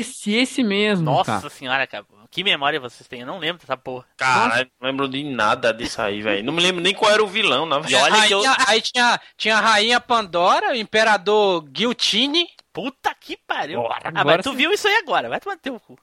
[0.00, 1.04] Esse, esse mesmo.
[1.04, 1.50] Nossa cara.
[1.50, 2.04] senhora, cara.
[2.30, 3.20] Que memória vocês têm?
[3.20, 4.04] Eu não lembro dessa porra.
[4.16, 6.44] Caralho, não lembro de nada disso aí, velho.
[6.44, 8.32] Não me lembro nem qual era o vilão, na E verdade.
[8.32, 8.42] eu.
[8.66, 12.46] Aí tinha, tinha a Rainha Pandora, o Imperador Guiltini.
[12.72, 13.80] Puta que pariu.
[13.82, 14.56] Bora, ah, agora mas tu sim.
[14.56, 15.28] viu isso aí agora.
[15.28, 15.98] Vai tomar no teu cu.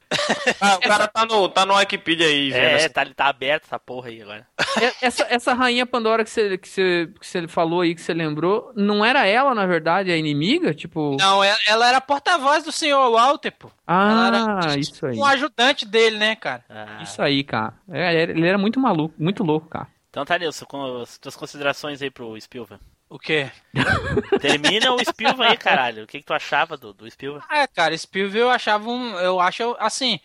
[0.60, 3.64] Ah, o cara tá no, tá no Wikipedia aí, vendo É, essa- tá, tá aberto
[3.66, 4.48] essa porra aí agora.
[4.82, 8.14] É- Essa, essa rainha Pandora que você, que, você, que você falou aí, que você
[8.14, 10.74] lembrou, não era ela, na verdade, a inimiga?
[10.74, 11.16] Tipo.
[11.20, 13.72] Não, ela, ela era porta-voz do Senhor Walter, pô.
[13.88, 15.18] Ah, ela era isso aí.
[15.18, 16.66] Um ajudante dele, né, cara?
[16.70, 17.74] Ah, Isso aí, cara.
[17.90, 19.88] É, ele era muito maluco, muito louco, cara.
[20.10, 22.82] Então tá, Nilson, com as tuas considerações aí pro Spielberg.
[23.10, 23.52] O quê?
[24.42, 26.04] Termina o Spielberg aí, caralho.
[26.04, 27.46] O que, que tu achava do, do Spielberg?
[27.52, 29.18] É, cara, Spielberg eu achava um.
[29.20, 30.20] Eu acho assim.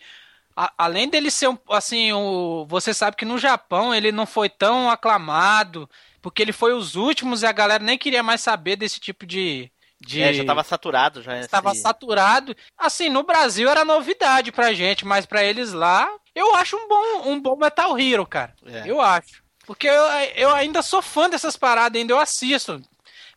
[0.55, 1.57] a- além dele ser um.
[1.69, 5.89] Assim, o, você sabe que no Japão ele não foi tão aclamado.
[6.21, 9.71] Porque ele foi os últimos e a galera nem queria mais saber desse tipo de.
[9.99, 11.39] de É, já tava saturado já.
[11.39, 12.55] estava esse- saturado.
[12.77, 17.29] Assim, no Brasil era novidade pra gente, mas pra eles lá, eu acho um bom,
[17.31, 18.53] um bom Metal Hero, cara.
[18.67, 18.83] É.
[18.85, 19.41] Eu acho.
[19.71, 20.03] Porque eu,
[20.35, 22.81] eu ainda sou fã dessas paradas, ainda eu assisto.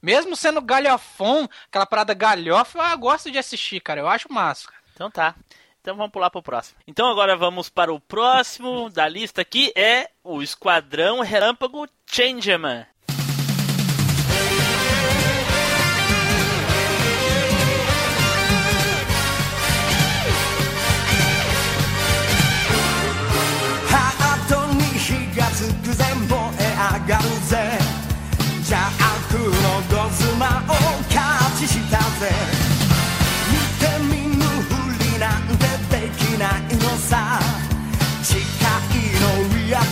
[0.03, 4.01] Mesmo sendo galhofão, aquela parada galhofa, eu gosto de assistir, cara.
[4.01, 4.67] Eu acho massa.
[4.67, 4.83] cara.
[4.93, 5.37] Então tá.
[5.81, 6.77] Então vamos pular pro próximo.
[6.89, 12.94] Então agora vamos para o próximo da lista aqui, é o Esquadrão Relâmpago Changeman.「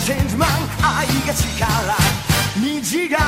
[0.05, 0.49] チンジマン
[0.83, 1.69] 愛が力
[2.57, 3.19] 虹が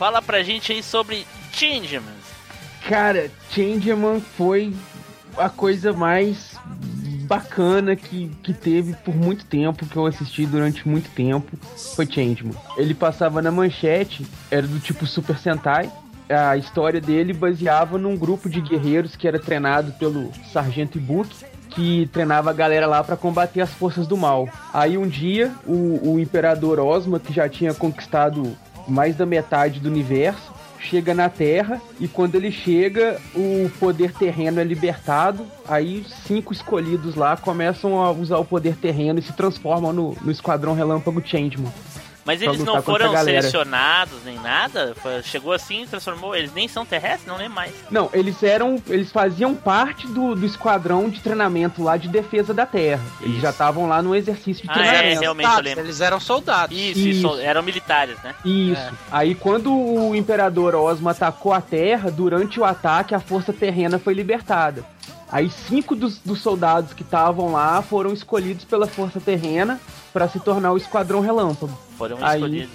[0.00, 2.24] fala pra gente aí sobre Changemans.
[2.88, 4.72] Cara, Changeman foi
[5.36, 6.56] a coisa mais
[7.28, 11.54] bacana que, que teve por muito tempo, que eu assisti durante muito tempo,
[11.94, 12.54] foi Changeman.
[12.78, 15.92] Ele passava na manchete, era do tipo Super Sentai.
[16.30, 22.08] A história dele baseava num grupo de guerreiros que era treinado pelo Sargento Ibuki, que
[22.10, 24.48] treinava a galera lá para combater as forças do mal.
[24.72, 28.56] Aí um dia, o, o Imperador Osma, que já tinha conquistado
[28.90, 34.60] mais da metade do universo, chega na Terra e quando ele chega, o poder terreno
[34.60, 35.46] é libertado.
[35.68, 40.30] Aí cinco escolhidos lá começam a usar o poder terreno e se transformam no, no
[40.30, 41.72] Esquadrão Relâmpago Changeman.
[42.30, 44.94] Mas eles não foram selecionados nem nada?
[45.24, 46.36] Chegou assim, transformou.
[46.36, 47.72] Eles nem são terrestres, não lembro mais.
[47.90, 48.80] Não, eles eram.
[48.86, 53.02] Eles faziam parte do, do esquadrão de treinamento lá de defesa da Terra.
[53.20, 53.42] Eles isso.
[53.42, 55.18] já estavam lá no exercício de ah, treinamento.
[55.18, 55.84] É, realmente eu lembro.
[55.84, 56.76] Eles eram soldados.
[56.76, 57.08] Isso, isso.
[57.08, 58.32] isso eram militares, né?
[58.44, 58.80] Isso.
[58.80, 58.92] É.
[59.10, 64.14] Aí quando o Imperador Osma atacou a Terra, durante o ataque a força terrena foi
[64.14, 64.84] libertada.
[65.32, 69.80] Aí cinco dos, dos soldados que estavam lá foram escolhidos pela força terrena
[70.12, 71.78] para se tornar o Esquadrão Relâmpago.
[71.96, 72.70] Foram Aí, escolhidos.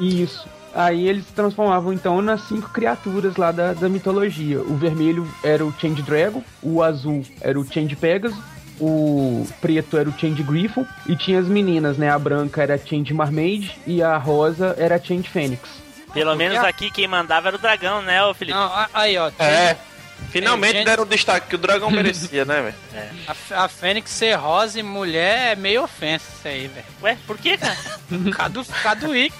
[0.00, 0.48] Isso.
[0.74, 4.60] Aí eles se transformavam então nas cinco criaturas lá da, da mitologia.
[4.60, 8.38] O vermelho era o Change Dragon, o azul era o Change Pegasus,
[8.80, 12.10] o preto era o Change Griffon e tinha as meninas, né?
[12.10, 15.68] A branca era a Change Marmaid e a rosa era a Change Fênix.
[16.12, 18.56] Pelo menos aqui quem mandava era o dragão, né, ô Felipe?
[18.56, 19.30] Não, aí, ó.
[19.38, 19.76] É.
[20.30, 20.84] Finalmente gente...
[20.84, 22.74] deram o destaque que o dragão merecia, né, velho?
[22.94, 23.10] É.
[23.54, 26.86] A, a Fênix ser rosa e mulher é meio ofensa isso aí, velho.
[27.02, 27.76] Ué, por que, cara?
[28.36, 29.32] Cadu, Caduí.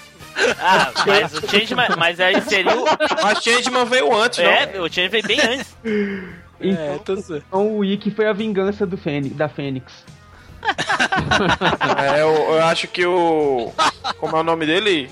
[0.59, 2.85] Ah, mas o Changeman, mas aí seria o...
[3.21, 4.83] Mas Changeman veio antes, É, não?
[4.83, 5.75] o Changeman veio bem antes.
[6.61, 10.03] Então, é, então o Ikki foi a vingança do Fênix, da Fênix.
[11.97, 13.71] é, eu, eu acho que o...
[14.17, 15.09] Como é o nome dele?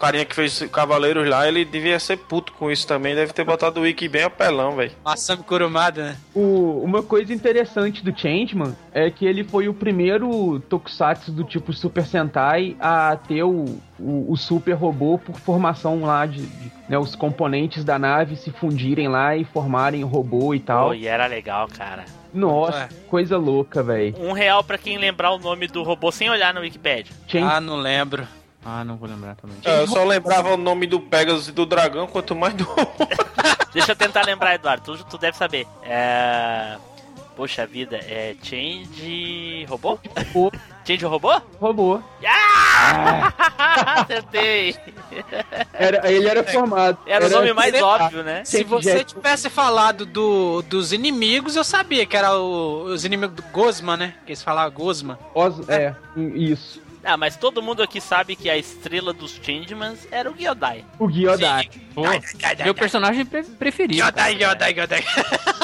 [0.00, 3.14] Carinha que fez Cavaleiros lá, ele devia ser puto com isso também.
[3.14, 4.92] Deve ter botado o Wiki bem apelão, velho.
[5.04, 6.16] Masami Kurumada, né?
[6.34, 11.72] O, uma coisa interessante do Changeman é que ele foi o primeiro tokusatsu do tipo
[11.72, 16.98] Super Sentai a ter o, o, o super robô por formação lá de, de né,
[16.98, 20.88] os componentes da nave se fundirem lá e formarem o robô e tal.
[20.88, 22.04] Oh, e era legal, cara.
[22.32, 24.14] Nossa, coisa louca, velho.
[24.18, 27.12] Um real para quem lembrar o nome do robô sem olhar no Wikipedia.
[27.26, 27.44] Change...
[27.44, 28.26] Ah, não lembro.
[28.64, 29.56] Ah, não vou lembrar também.
[29.64, 32.66] É, eu só lembrava o nome do Pegasus e do dragão, quanto mais do.
[33.72, 34.96] Deixa eu tentar lembrar, Eduardo.
[34.96, 35.66] Tu, tu deve saber.
[35.82, 36.76] É.
[37.36, 39.64] Poxa vida, é Change.
[39.66, 39.98] Robô?
[40.34, 40.52] Robô.
[40.84, 41.40] Change Robô?
[41.58, 42.00] Robô.
[42.26, 43.32] Ah!
[44.02, 44.76] Acertei!
[45.72, 46.98] Era, ele era formado.
[47.06, 48.44] Era, era o nome mais óbvio, né?
[48.44, 53.42] Se você tivesse falado do, dos inimigos, eu sabia que era o, os inimigos do
[53.44, 54.14] Gosma, né?
[54.26, 55.18] Que eles falavam Gosma.
[55.34, 55.94] Os, é,
[56.34, 56.82] isso.
[57.02, 60.84] Ah, mas todo mundo aqui sabe que a estrela dos Changemans era o Gyodai.
[60.98, 61.70] O Gyodai.
[62.62, 63.94] meu personagem pre preferido.
[63.94, 65.04] Gyodai, Gyodai, Gyodai.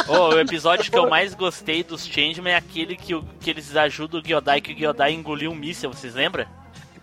[0.09, 4.21] oh, o episódio que eu mais gostei dos Changeman é aquele que, que eles ajudam
[4.21, 6.47] o Gyodai, que o Gyodai engoliu um míssel, vocês lembram?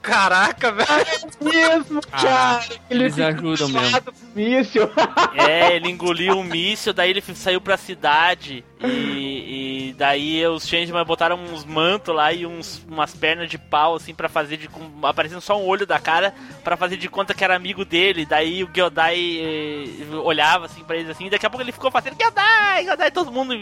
[0.03, 0.89] Caraca, velho.
[0.89, 2.65] É mesmo, ah, cara.
[2.89, 4.01] Ele eles ajudam mesmo.
[4.35, 4.89] Míssil.
[5.33, 8.65] É, ele engoliu um míssil, daí ele saiu pra cidade.
[8.83, 9.62] E, e
[9.93, 14.27] daí os Changeman botaram uns mantos lá e uns, umas pernas de pau, assim, para
[14.27, 14.67] fazer de.
[14.67, 16.33] Com, aparecendo só um olho da cara,
[16.63, 18.25] para fazer de conta que era amigo dele.
[18.25, 21.91] Daí o Gyodai eh, olhava assim pra eles assim, e daqui a pouco ele ficou
[21.91, 23.53] fazendo Gyodai, Gyodai, todo mundo,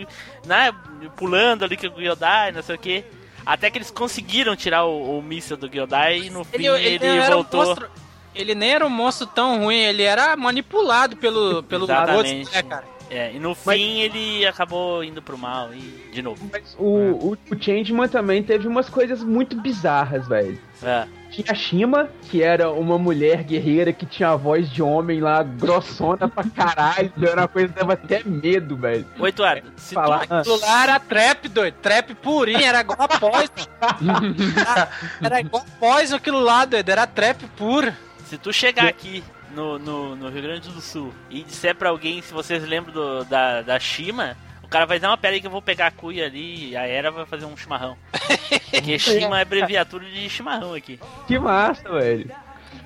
[0.46, 0.74] né,
[1.16, 3.04] pulando ali com o Gyodai, não sei o que.
[3.46, 7.06] Até que eles conseguiram tirar o, o míssil do Gyodai e no fim ele, ele,
[7.06, 7.62] ele voltou.
[7.62, 7.90] Um monstro,
[8.34, 12.40] ele nem era um monstro tão ruim, ele era manipulado pelo, pelo Exatamente.
[12.40, 12.91] Outro, né, cara?
[13.12, 13.78] É, e no Mas...
[13.78, 16.50] fim ele acabou indo pro mal e de novo.
[16.50, 17.12] Mas o, é.
[17.12, 20.58] o, o Changeman também teve umas coisas muito bizarras, velho.
[20.82, 21.06] É.
[21.30, 25.44] Tinha a Shima, que era uma mulher guerreira que tinha a voz de homem lá,
[25.44, 27.12] grossona pra caralho.
[27.22, 29.06] Era uma coisa que dava até medo, velho.
[29.20, 30.26] Ô, Eduardo, se falar.
[30.26, 30.34] Tu...
[30.34, 31.76] Aquilo lá era trap, doido.
[31.82, 33.52] Trap purinho, era igual a pós.
[34.58, 34.90] era,
[35.22, 36.88] era igual a pós aquilo lá, doido.
[36.88, 37.94] Era trap puro.
[38.26, 39.22] Se tu chegar aqui
[39.56, 43.26] no, no, no, Rio Grande do Sul e disser pra alguém se vocês lembram do,
[43.26, 45.92] da, da Shima, o cara vai dizer, uma pera aí que eu vou pegar a
[45.92, 47.98] cuia ali e a Era vai fazer um chimarrão.
[48.72, 51.00] Porque Shima é abreviatura de chimarrão aqui.
[51.28, 52.32] Que massa, velho.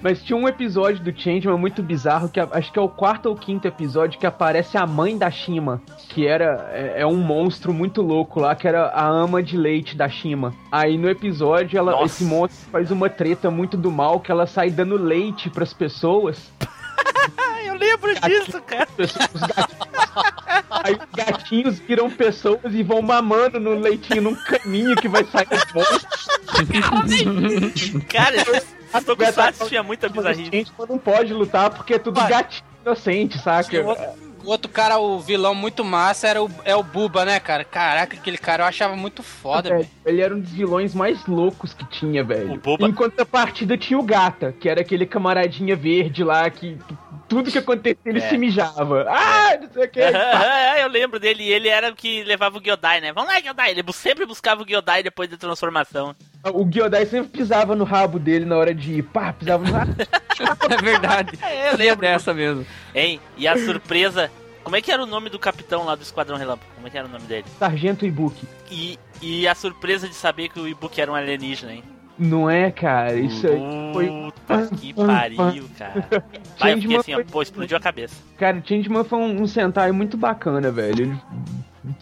[0.01, 3.35] Mas tinha um episódio do Changeman muito bizarro, que acho que é o quarto ou
[3.35, 8.01] quinto episódio, que aparece a mãe da Shima, que era é, é um monstro muito
[8.01, 10.53] louco lá, que era a ama de leite da Shima.
[10.71, 14.69] Aí no episódio, ela, esse monstro faz uma treta muito do mal, que ela sai
[14.69, 16.51] dando leite pras pessoas.
[17.65, 18.87] Eu lembro gatinhos, disso, cara.
[18.97, 19.85] Os gatinhos,
[20.69, 25.47] aí os gatinhos viram pessoas e vão mamando no leitinho num caminho que vai sair
[25.47, 26.07] do monstro.
[28.07, 28.37] cara,
[28.97, 30.49] a Tokusatsu tinha muita bizarrice.
[30.51, 32.29] A gente não pode lutar porque é tudo Vai.
[32.29, 33.69] gatinho inocente, saca?
[33.69, 34.05] Tinha outro,
[34.43, 37.63] o outro cara, o vilão muito massa, era o, é o Buba, né, cara?
[37.63, 39.87] Caraca, aquele cara eu achava muito foda, Velho.
[40.05, 42.53] Ele era um dos vilões mais loucos que tinha, velho.
[42.53, 46.95] O Boba- Em contrapartida tinha o Gata, que era aquele camaradinha verde lá que, que
[47.27, 48.29] tudo que acontecia ele É.
[48.29, 49.05] se mijava.
[49.09, 49.99] Ah, não sei o que.
[50.81, 53.11] eu lembro dele, ele era o que levava o Gyodai, né?
[53.13, 53.71] Vamos lá, Gyodai.
[53.71, 56.15] Ele sempre buscava o Gyodai depois da transformação.
[56.53, 59.03] O Gyodai sempre pisava no rabo dele na hora de ir.
[59.03, 59.95] Pá, pisava no rabo.
[60.69, 61.37] É verdade.
[61.41, 62.01] É, eu lembro.
[62.01, 62.65] dessa mesmo.
[62.93, 63.19] Hein?
[63.37, 64.29] E a surpresa.
[64.63, 66.69] Como é que era o nome do capitão lá do Esquadrão Relâmpago?
[66.73, 67.45] Como é que era o nome dele?
[67.59, 68.47] Sargento Ibuki.
[68.69, 71.83] E, e a surpresa de saber que o Ibuki era um alienígena, hein?
[72.17, 73.13] Não é, cara?
[73.15, 73.59] Isso aí
[73.93, 74.07] foi.
[74.07, 76.07] Puta que pariu, cara.
[76.59, 78.15] Vai, eu fiquei assim, foi- pô, explodiu a cabeça.
[78.37, 81.03] Cara, Changeman foi um, um Sentai muito bacana, velho.
[81.03, 81.17] Ele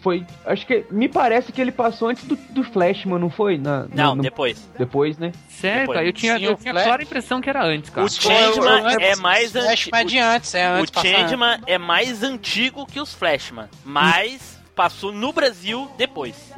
[0.02, 0.26] foi.
[0.46, 0.86] Acho que.
[0.92, 3.58] Me parece que ele passou antes do, do Flashman, não foi?
[3.58, 4.70] Na, Não, no- depois.
[4.78, 5.32] depois, né?
[5.62, 8.06] Cara, eu tinha, Sim, eu o tinha Flash- clara impressão que era antes, cara.
[8.06, 10.06] O Changeman eu- é mais Flashman é antigo.
[10.10, 10.96] de antes, é antes.
[10.96, 11.02] O.
[11.02, 16.54] Changeman é mais antigo que os Flashman, mas passou no Brasil depois.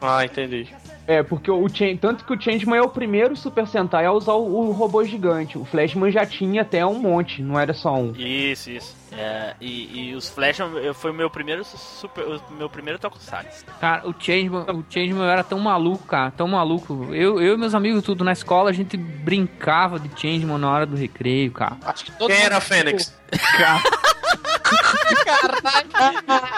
[0.00, 0.68] Ah, entendi.
[1.08, 4.32] É, porque o Chan- tanto que o Changeman é o primeiro Super Sentai a usar
[4.32, 5.56] o, o robô gigante.
[5.56, 8.12] O Flashman já tinha até um monte, não era só um.
[8.16, 8.96] Isso, isso.
[9.12, 13.64] É, e, e os Flashman eu- foi o meu primeiro super, o meu primeiro Tokusatsu.
[13.80, 17.08] Cara, o Changeman, o Changeman era tão maluco, cara, tão maluco.
[17.14, 20.86] Eu, eu e meus amigos tudo na escola, a gente brincava de Changeman na hora
[20.86, 21.76] do recreio, cara.
[21.84, 23.14] Acho que todo Quem era a Fênix?
[23.56, 23.82] Cara,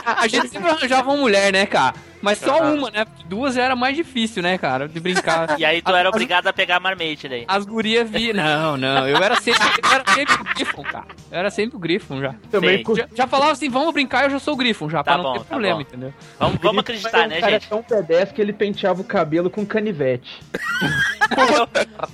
[0.07, 1.95] a gente sempre arranjava uma mulher, né, cara?
[2.21, 2.71] Mas só Ah.
[2.73, 3.07] uma, né?
[3.27, 4.89] Duas era mais difícil, né, cara?
[4.89, 5.59] De brincar.
[5.59, 7.45] E aí tu era obrigado a pegar a marmite daí.
[7.49, 8.33] As gurias vi.
[8.33, 9.07] Não, não.
[9.09, 11.07] Eu era sempre, eu era sempre o Griffon, cara.
[11.31, 12.35] Eu era sempre o Griffon já.
[12.51, 15.17] Também Já, já falava assim, vamos brincar, eu já sou o Griffon já, Tá pra
[15.17, 15.81] não bom, ter tá problema, bom.
[15.83, 16.15] entendeu?
[16.39, 17.67] Vamos, vamos acreditar, o né, cara gente?
[17.67, 20.41] é tão pedestre que ele penteava o cabelo com canivete.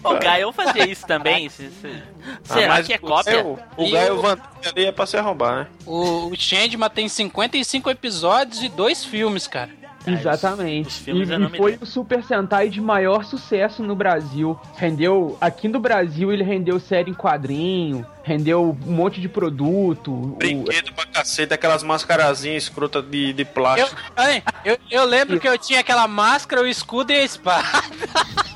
[0.03, 1.49] O Gaio fazia isso também.
[1.49, 2.03] se- se-
[2.43, 3.45] Será Ah, que é cópia?
[3.45, 5.67] O, o E Gaio o- Van ali é pra se arrombar, né?
[5.87, 9.71] O, o Changeman tem 55 episódios e dois filmes, cara.
[10.07, 10.89] Exatamente.
[10.89, 14.59] os filmes e, eu e foi o Super Sentai de maior sucesso no Brasil.
[14.77, 15.37] Rendeu.
[15.41, 20.13] Aqui no Brasil ele rendeu série em quadrinho, rendeu um monte de produto.
[20.13, 24.01] o- Brinquedo pra cacete, aquelas mascarazinhas escrotas de, de Eu, plástico.
[24.19, 27.65] hein, eu, eu lembro que eu tinha aquela máscara, o escudo e a espada.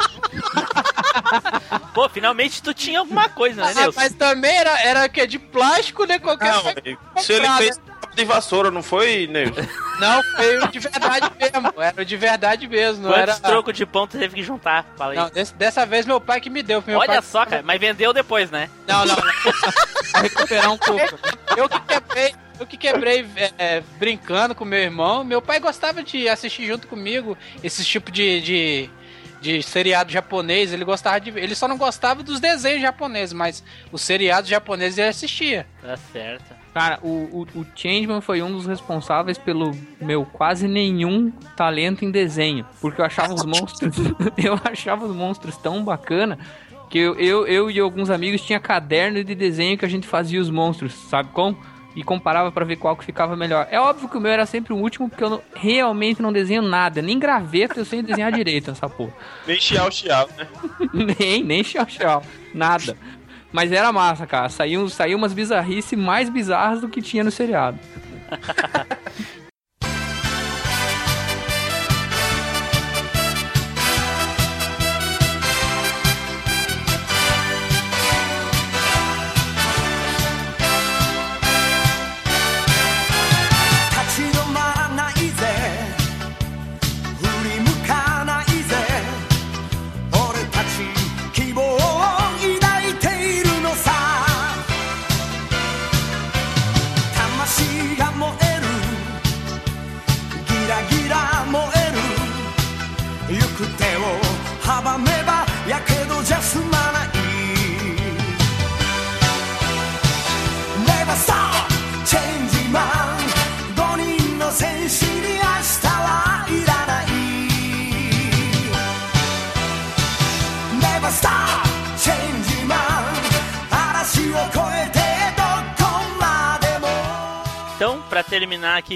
[1.94, 6.04] Pô, finalmente tu tinha alguma coisa, né, Ah, mas também era, era que de plástico,
[6.04, 6.18] né?
[6.18, 6.62] Qualquer Não,
[7.20, 7.80] se ele fez
[8.18, 9.62] de vassoura, não foi, Neilson?
[9.98, 11.82] Não, foi o de verdade mesmo.
[11.82, 13.02] Era o de verdade mesmo.
[13.04, 13.48] Não Quantos era.
[13.48, 14.84] trocos de pão tu teve que juntar?
[14.96, 15.18] Fala aí.
[15.18, 16.82] Não, desse- dessa vez meu pai que me deu.
[16.86, 17.22] Meu Olha pai...
[17.22, 18.68] só, cara, mas vendeu depois, né?
[18.86, 19.16] Não, não.
[19.16, 19.22] não.
[20.12, 21.18] Pra recuperar um pouco.
[21.56, 23.26] Eu que quebrei, eu que quebrei
[23.58, 25.24] é, brincando com meu irmão.
[25.24, 28.90] Meu pai gostava de assistir junto comigo esses tipo de, de,
[29.40, 30.72] de seriado japonês.
[30.72, 31.30] Ele gostava de.
[31.30, 35.66] Ele só não gostava dos desenhos japoneses, mas os seriados japoneses ele assistia.
[35.82, 36.57] Tá certo.
[36.78, 37.08] Cara, o,
[37.54, 42.64] o, o Changeman foi um dos responsáveis pelo meu quase nenhum talento em desenho.
[42.80, 43.96] Porque eu achava os monstros.
[44.38, 46.38] eu achava os monstros tão bacana
[46.88, 50.40] que eu, eu, eu e alguns amigos tinha caderno de desenho que a gente fazia
[50.40, 51.58] os monstros, sabe como?
[51.96, 53.66] E comparava pra ver qual que ficava melhor.
[53.72, 56.62] É óbvio que o meu era sempre o último, porque eu não- realmente não desenho
[56.62, 57.02] nada.
[57.02, 59.14] Nem graveta eu sei desenhar direito essa porra.
[59.48, 60.46] Nem chiau chiau, né?
[61.18, 62.22] nem, nem tchau, tchau.
[62.54, 62.96] Nada.
[63.52, 64.48] Mas era massa, cara.
[64.48, 67.78] Saiu, saiu umas bizarrices mais bizarras do que tinha no seriado.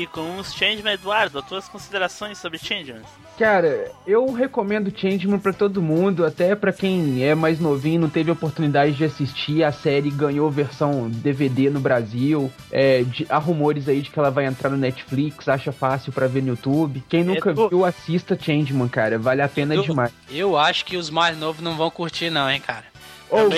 [0.07, 3.03] com os Changeman, Eduardo, as tuas considerações sobre Changeman?
[3.38, 8.30] Cara, eu recomendo Changeman pra todo mundo, até pra quem é mais novinho, não teve
[8.30, 9.64] oportunidade de assistir.
[9.64, 12.53] A série ganhou versão DVD no Brasil.
[12.70, 16.26] É, de- há rumores aí de que ela vai entrar no Netflix, acha fácil pra
[16.26, 17.03] ver no YouTube.
[17.09, 17.68] Quem nunca Edu.
[17.70, 19.18] viu, assista Changeman, cara.
[19.18, 20.12] Vale a pena Eu- demais.
[20.30, 22.84] Eu acho que os mais novos não vão curtir, não, hein, cara.
[23.30, 23.48] Ou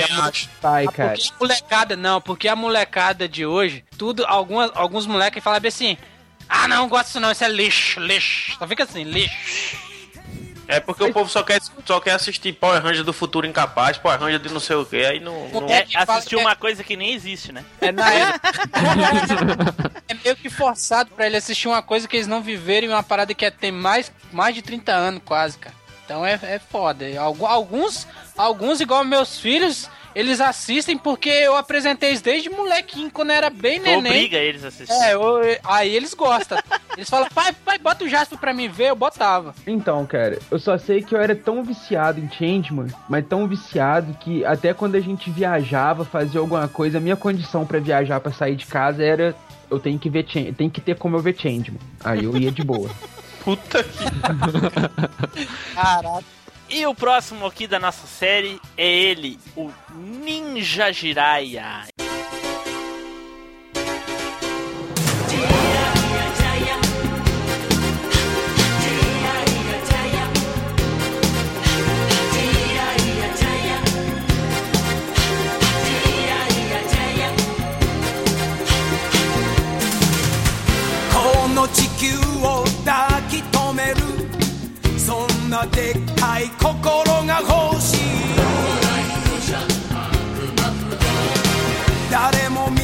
[0.62, 1.14] pai, cara.
[1.14, 5.96] Porque a molecada, não, porque a molecada de hoje, tudo, algumas, alguns moleques falam assim,
[6.48, 8.56] ah não, gosto disso não, isso é lixo, lixo.
[8.58, 9.76] Só fica assim, lixo.
[10.66, 14.18] É porque o povo só quer, só quer assistir Power Ranger do futuro incapaz, Power
[14.18, 15.46] Ranger de não sei o que, aí não.
[15.50, 15.68] não...
[15.68, 17.62] É, que fala- assistiu é- uma coisa que nem existe, né?
[17.82, 18.48] É na época.
[20.08, 23.02] é meio que forçado pra ele assistir uma coisa que eles não viveram e uma
[23.02, 25.74] parada que é, tem mais, mais de 30 anos quase, cara.
[26.06, 27.04] Então é, é foda.
[27.20, 33.30] Algu- Alguns, alguns, igual meus filhos, eles assistem porque eu apresentei eles desde molequinho, quando
[33.32, 34.12] era bem Tu neném.
[34.12, 34.92] obriga eles a assistir.
[34.92, 36.58] É, eu- aí eles gostam.
[36.96, 39.54] Eles falam, pai, pai, bota o Jasper pra mim ver, eu botava.
[39.66, 44.14] Então, cara, eu só sei que eu era tão viciado em Changeman, mas tão viciado
[44.20, 48.32] que até quando a gente viajava, fazia alguma coisa, a minha condição pra viajar, pra
[48.32, 49.34] sair de casa era
[49.70, 51.80] eu tenho que ver Change, tem que ter como eu ver Changeman.
[52.04, 52.88] Aí eu ia de boa.
[53.44, 54.04] Puta que.
[55.74, 56.24] Caraca.
[56.69, 61.99] E o próximo aqui da nossa série é ele, o Ninja Jiraiya.「
[81.11, 83.12] この地球を抱き留める」「そん
[85.54, 87.98] なでっかい心が欲しい」
[92.10, 92.83] 「誰も見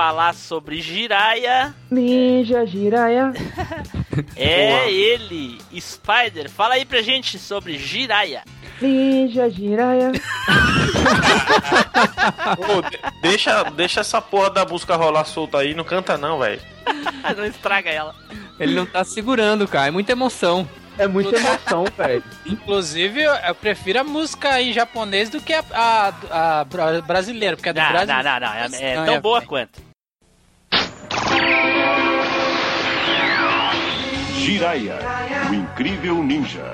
[0.00, 3.34] falar sobre Jiraiya Ninja Jiraiya.
[4.34, 6.48] é ele, Spider.
[6.48, 8.42] Fala aí pra gente sobre Jiraiya.
[8.80, 10.12] Ninja Jiraiya.
[12.56, 16.62] Ô, de- deixa, deixa essa porra da música rolar solta aí, não canta não, velho.
[17.36, 18.14] Não estraga ela.
[18.58, 19.88] Ele não tá segurando, cara.
[19.88, 20.66] É muita emoção.
[20.98, 22.24] É muita emoção, velho.
[22.46, 27.68] Inclusive, eu, prefiro a música em japonês do que a, a- a bra- brasileira, porque
[27.68, 28.14] a do Não, Brasil...
[28.14, 28.52] não, não, não.
[28.54, 29.89] É, é tão é- boa quanto.
[34.34, 34.98] Jiraiya,
[35.48, 36.72] o incrível ninja.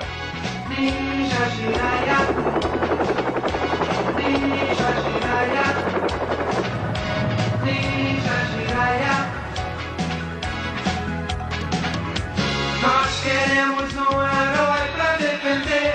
[12.81, 15.93] Nós queremos um herói pra defender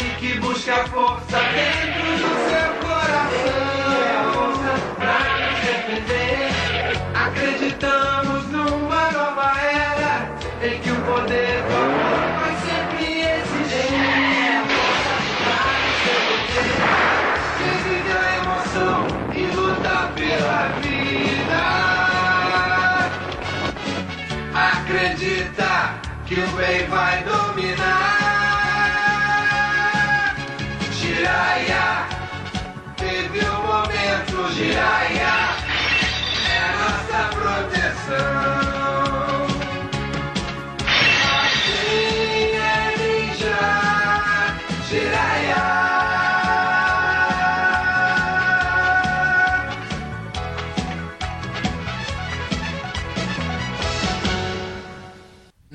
[0.00, 4.32] e que busque a força dentro do seu coração.
[4.32, 6.50] Força pra nos defender.
[7.14, 8.15] Acreditamos
[25.56, 28.26] Que o bem vai dominar.
[30.92, 32.06] Jiraiya,
[32.96, 35.56] teve o momento, Jiraiya,
[36.44, 38.65] é nossa proteção.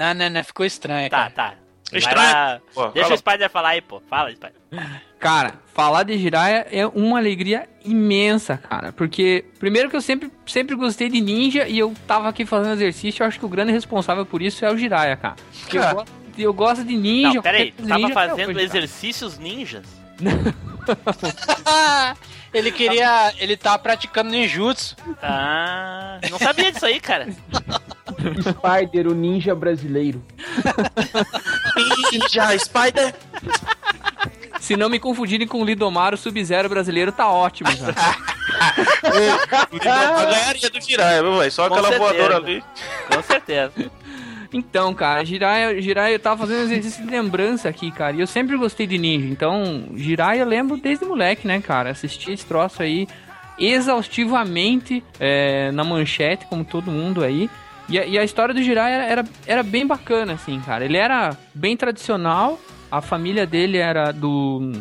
[0.01, 1.31] Não, não, não, ficou estranho, Tá, cara.
[1.31, 1.53] tá.
[1.93, 2.17] Estranho.
[2.17, 2.59] lá.
[2.73, 3.13] Pô, Deixa fala.
[3.13, 4.01] o Spider falar aí, pô.
[4.09, 4.55] Fala, Spider.
[5.19, 8.91] Cara, falar de Jiraiya é uma alegria imensa, cara.
[8.91, 13.21] Porque, primeiro que eu sempre, sempre gostei de ninja e eu tava aqui fazendo exercício,
[13.21, 15.35] eu acho que o grande responsável por isso é o Jiraiya, cara.
[15.61, 15.93] Porque eu, Cara.
[15.93, 17.33] gosto, eu gosto de ninja.
[17.35, 17.71] Não, peraí.
[17.73, 19.85] Tu tava fazendo hoje, exercícios ninjas?
[22.53, 23.33] ele queria...
[23.37, 24.95] Ele tava praticando ninjutsu.
[25.21, 27.27] Ah, não sabia disso aí, cara.
[28.41, 30.21] Spider, o ninja brasileiro.
[32.11, 33.13] Ninja, Spider.
[34.59, 37.95] Se não me confundirem com o Lidomar, o Sub-Zero brasileiro tá ótimo, cara.
[39.71, 41.51] o Lindomar ganharia do Jiraiya, viu, velho?
[41.51, 42.13] Só Com aquela certeza.
[42.13, 42.63] voadora ali.
[43.13, 43.73] Com certeza.
[44.53, 48.27] Então, cara, Jiraiya, Jiraiya, eu tava fazendo um exercício de lembrança aqui, cara, e eu
[48.27, 49.25] sempre gostei de ninja.
[49.27, 51.91] Então, Jiraiya eu lembro desde moleque, né, cara?
[51.91, 53.07] Assisti esse troço aí
[53.57, 57.49] exaustivamente é, na manchete, como todo mundo aí.
[57.89, 60.85] E a, e a história do Jiraiya era, era bem bacana, assim, cara.
[60.85, 62.59] Ele era bem tradicional,
[62.91, 64.71] a família dele era do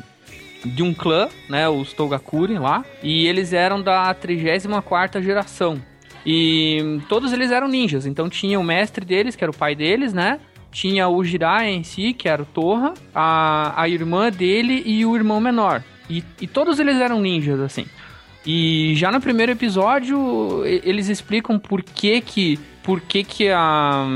[0.64, 5.80] de um clã, né, os Togakuri lá, e eles eram da 34ª geração.
[6.24, 10.12] E todos eles eram ninjas, então tinha o mestre deles, que era o pai deles,
[10.12, 10.38] né?
[10.70, 15.16] Tinha o Jiraiya em si, que era o Torra, a, a irmã dele e o
[15.16, 15.82] irmão menor.
[16.08, 17.86] E, e todos eles eram ninjas, assim.
[18.46, 24.06] E já no primeiro episódio, eles explicam por que que, por que, que a...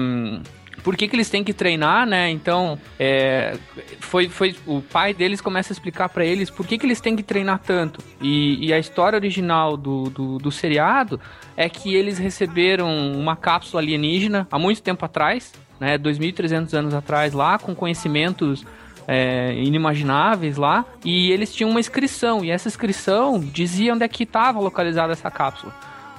[0.83, 2.29] Por que, que eles têm que treinar, né?
[2.29, 3.57] Então, é,
[4.01, 7.17] foi, foi o pai deles começa a explicar pra eles por que, que eles têm
[7.17, 8.01] que treinar tanto.
[8.21, 11.19] E, e a história original do, do, do seriado
[11.57, 15.97] é que eles receberam uma cápsula alienígena há muito tempo atrás, né?
[15.97, 18.63] 2.300 anos atrás lá, com conhecimentos
[19.07, 24.25] é, inimagináveis lá, e eles tinham uma inscrição, e essa inscrição dizia onde é que
[24.25, 25.75] estava localizada essa cápsula.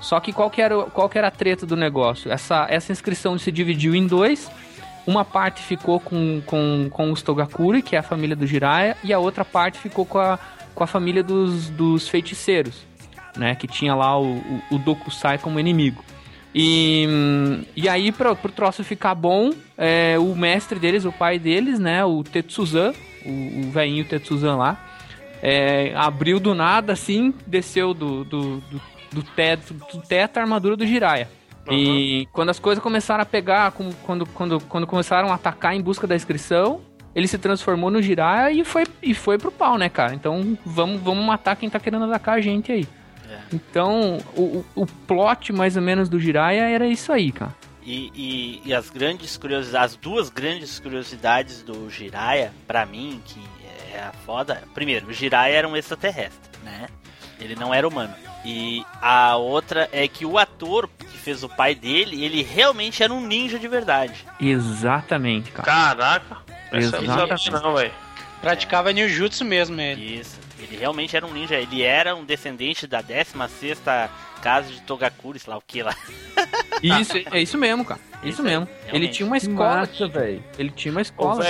[0.06, 2.32] Só que qual que era, o- qual que era a treta do negócio?
[2.32, 4.52] Essa, essa inscrição se dividiu em dois,
[5.08, 9.12] uma parte ficou com, com, com os Togakuri, que é a família do Jiraiya, e
[9.12, 10.38] a outra parte ficou com a,
[10.76, 12.84] com a família dos, dos feiticeiros,
[13.36, 13.56] né?
[13.56, 16.04] Que tinha lá o, o, o Dokusai como inimigo.
[16.54, 17.08] E,
[17.76, 22.06] e aí, pra, pro troço ficar bom, é, o mestre deles, o pai deles, né?
[22.06, 22.94] O Tetsuzan,
[23.26, 23.30] o,
[23.68, 24.78] o velhinho Tetsuzan lá,
[25.42, 28.82] é, abriu do nada, assim, desceu do, do, do,
[29.16, 31.30] do teto, do teto a armadura do Jiraiya.
[31.72, 36.06] E quando as coisas começaram a pegar, quando, quando, quando começaram a atacar em busca
[36.06, 36.82] da inscrição,
[37.16, 40.14] ele se transformou no Jiraiya e foi, e foi pro pau, né, cara?
[40.14, 42.88] Então vamos, vamos matar quem tá querendo atacar a gente aí.
[43.52, 47.54] Então, o, o, plot mais ou menos do Jiraiya era isso aí, cara.
[47.84, 53.40] E, e, e as grandes curiosidades, as duas grandes curiosidades do Jiraiya, pra mim, que
[53.94, 54.64] é a foda.
[54.74, 56.88] Primeiro, o Jiraiya era um extraterrestre, né?
[57.40, 58.14] Ele não era humano.
[58.44, 63.12] E a outra é que o ator que fez o pai dele, ele realmente era
[63.12, 64.26] um ninja de verdade.
[64.40, 65.66] Exatamente, cara.
[65.66, 66.38] Caraca.
[66.72, 67.52] Não Exatamente.
[67.52, 67.92] não, velho.
[68.42, 70.20] Praticava ninjutsu mesmo ele.
[70.20, 70.40] Isso.
[70.60, 71.56] Ele realmente era um ninja.
[71.56, 73.82] Ele era um descendente da 16
[74.42, 75.96] casa de Togakuri, sei lá o que lá.
[76.84, 78.00] Isso, é isso mesmo, cara.
[78.22, 78.68] Isso, Isso aí, mesmo.
[78.88, 79.78] Ele tinha uma escola.
[79.78, 80.44] massa, velho.
[80.58, 81.44] Ele tinha uma Ô, escola.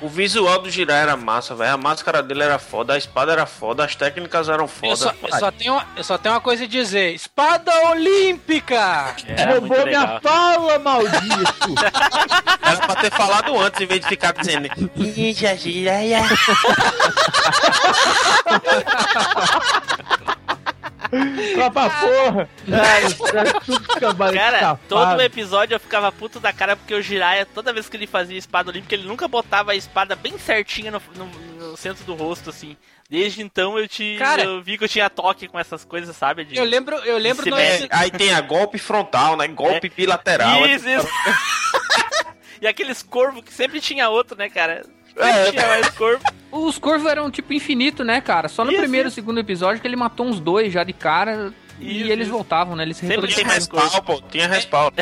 [0.00, 1.74] O visual do Jiraiya era massa, velho.
[1.74, 4.96] A máscara dele era foda, a espada era foda, as técnicas eram Eu foda.
[4.96, 9.14] só, eu, só tenho, eu só tenho uma coisa a dizer: Espada Olímpica!
[9.48, 11.20] Roubou minha fala, maldito!
[12.62, 16.22] Era pra ter falado antes, em vez de ficar dizendo Ninja Jiraiya.
[21.54, 22.48] Pra porra!
[24.34, 28.06] Cara, todo episódio eu ficava puto da cara porque o Jiraiya, toda vez que ele
[28.06, 32.14] fazia espada olímpica, ele nunca botava a espada bem certinha no, no- no centro do
[32.14, 32.76] rosto, assim.
[33.08, 36.44] Desde então eu te Cara- eu vi que eu tinha toque com essas coisas, sabe?
[36.44, 37.42] De- Eu lembro, eu lembro.
[37.56, 39.48] É, aí tem a golpe frontal, né?
[39.48, 39.90] Golpe É.
[39.90, 40.64] bilateral.
[40.66, 41.08] Isso, isso.
[42.62, 44.84] e aqueles corvos que sempre tinha outro, né, cara?
[45.22, 45.50] É.
[45.50, 46.22] tinha mais corvo.
[46.52, 48.48] Os corvos eram tipo infinito, né, cara?
[48.48, 49.14] Só no Isso, primeiro e isso.
[49.14, 52.36] segundo episódio que ele matou uns dois já de cara e Isso, eles isso.
[52.36, 52.82] voltavam, né?
[52.82, 54.20] Eles se Sempre Tinha tem respaldo, pô.
[54.22, 54.96] Tinha respaldo.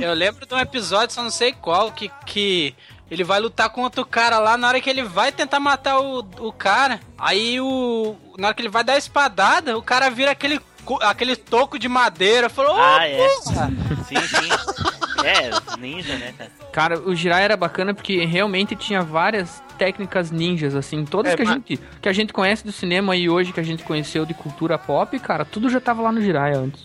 [0.00, 2.74] Eu lembro de um episódio, só não sei qual, que, que
[3.10, 4.56] ele vai lutar contra o cara lá.
[4.56, 8.14] Na hora que ele vai tentar matar o, o cara, aí o.
[8.38, 10.60] Na hora que ele vai dar a espadada, o cara vira aquele,
[11.02, 12.48] aquele toco de madeira.
[12.48, 13.28] Falou, Ah, "Ô, é.
[13.44, 13.70] porra!"
[14.08, 14.48] Sim, sim.
[15.22, 16.50] É, ninja, né, cara?
[16.72, 21.42] Cara, o Jiraiya era bacana porque realmente tinha várias técnicas ninjas, assim, todas É, que,
[21.42, 24.24] a mas- gente, que a gente conhece do cinema e hoje que a gente conheceu
[24.26, 26.84] de cultura pop, cara, tudo já tava lá no Jiraiya antes.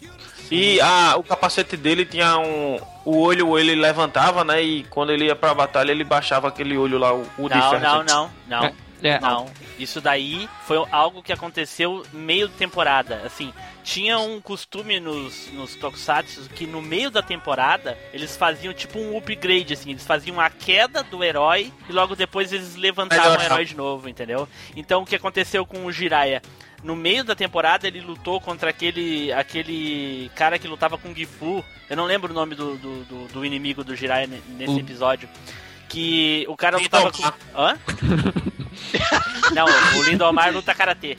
[0.52, 2.80] E a, o capacete dele tinha um.
[3.06, 4.62] O olho ele levantava, né?
[4.64, 7.70] E quando ele ia pra batalha, ele baixava aquele olho lá, o, o de Não,
[7.70, 7.84] ferro.
[7.84, 8.64] não, não, não.
[8.66, 8.74] É,
[9.22, 13.22] Não, isso daí foi algo que aconteceu meio de temporada.
[13.26, 19.00] Assim, tinha um costume nos, nos Tokusatsu que no meio da temporada eles faziam tipo
[19.00, 23.42] um upgrade, assim, eles faziam a queda do herói e logo depois eles levantavam o
[23.46, 24.48] herói de novo, entendeu?
[24.76, 26.42] Então o que aconteceu com o Jiraiya?
[26.84, 31.64] No meio da temporada ele lutou contra aquele aquele cara que lutava com o Gifu.
[31.90, 35.28] Eu não lembro o nome do, do, do- do inimigo do Jiraiya ne- nesse episódio.
[35.90, 37.60] Que o cara lutava com.
[37.60, 37.78] Hã?
[39.54, 39.66] Não,
[40.00, 41.18] o Lindomar luta karatê.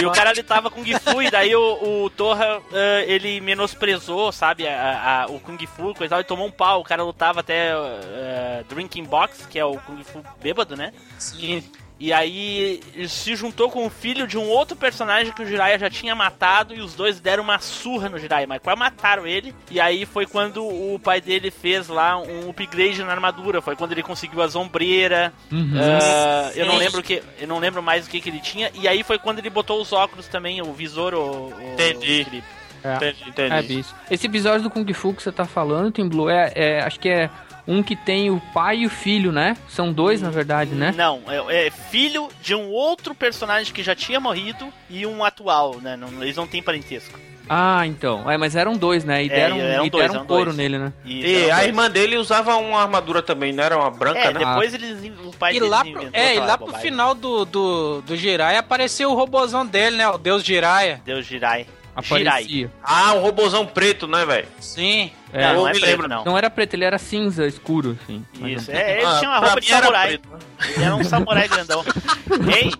[0.00, 4.32] E o cara ele tava com Gifu e daí o, o Torra ah, ele menosprezou,
[4.32, 6.80] sabe, a, a- o Kung Fu, coisa e tal, e tomou um pau.
[6.80, 10.92] O cara lutava até ah, Drinking Box, que é o Kung Fu bêbado, né?
[11.18, 11.38] Sim.
[11.38, 15.78] E aí ele se juntou com o filho de um outro personagem que o Jiraiya
[15.78, 19.54] já tinha matado e os dois deram uma surra no Jiraiya, mas quase mataram ele.
[19.70, 23.92] E aí foi quando o pai dele fez lá um upgrade na armadura, foi quando
[23.92, 25.32] ele conseguiu a sombreira.
[25.50, 25.72] Uhum.
[25.80, 28.70] Ah, eu não lembro o que, eu não lembro mais o que, que ele tinha.
[28.74, 32.24] E aí foi quando ele botou os óculos também, o visor, o, o Entendi.
[32.24, 32.56] Felipe.
[32.94, 33.54] Entendi, entendi.
[33.54, 33.94] É, bicho.
[34.10, 37.08] Esse episódio do Kung Fu que você tá falando, Tim Blue, é, é- acho que
[37.08, 37.30] é
[37.66, 39.56] um que tem o pai e o filho, né?
[39.68, 40.94] São dois, na verdade, né?
[40.96, 45.76] Não, é, é filho de um outro personagem que já tinha morrido e um atual,
[45.80, 45.96] né?
[45.96, 47.18] Não- eles não têm parentesco.
[47.48, 48.28] Ah, então.
[48.28, 49.22] É, mas eram dois, né?
[49.22, 50.56] E É, deram, eram e dois, deram eram couro dois.
[50.56, 50.92] nele, né?
[51.04, 51.66] Isso, E a dois.
[51.68, 54.40] irmã dele usava uma armadura também, não era uma branca, É, né?
[54.40, 55.12] depois eles.
[55.24, 56.90] O pai E lá, pro, é, e lá pro bobagem.
[56.90, 60.08] final do, do, do Jiraiya apareceu o robozão dele, né?
[60.08, 61.00] O Deus Jiraiya.
[61.04, 61.24] Deus
[62.02, 62.18] Jirai.
[62.18, 62.42] Jirai.
[62.42, 62.70] Aparecia.
[62.82, 64.46] Ah, um robozão preto, né, velho?
[64.60, 65.10] Sim.
[65.32, 66.08] É, não, não é me preto, lembro.
[66.08, 66.24] não.
[66.24, 68.24] Não era preto, ele era cinza, escuro, assim.
[68.44, 70.08] Isso, é, ele Ah, tinha uma roupa de era samurai.
[70.08, 70.38] preto, né?
[70.76, 71.84] Ele era um samurai grandão.
[72.56, 72.72] Ei,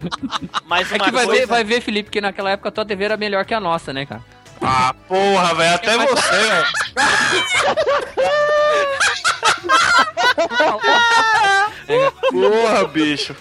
[0.65, 1.41] mas É uma que vai coisa...
[1.41, 3.93] ver, vai ver, Felipe, que naquela época a tua TV era melhor que a nossa,
[3.93, 4.23] né, cara?
[4.63, 6.67] Ah, porra, velho, até você, velho.
[12.31, 13.37] Porra, bicho.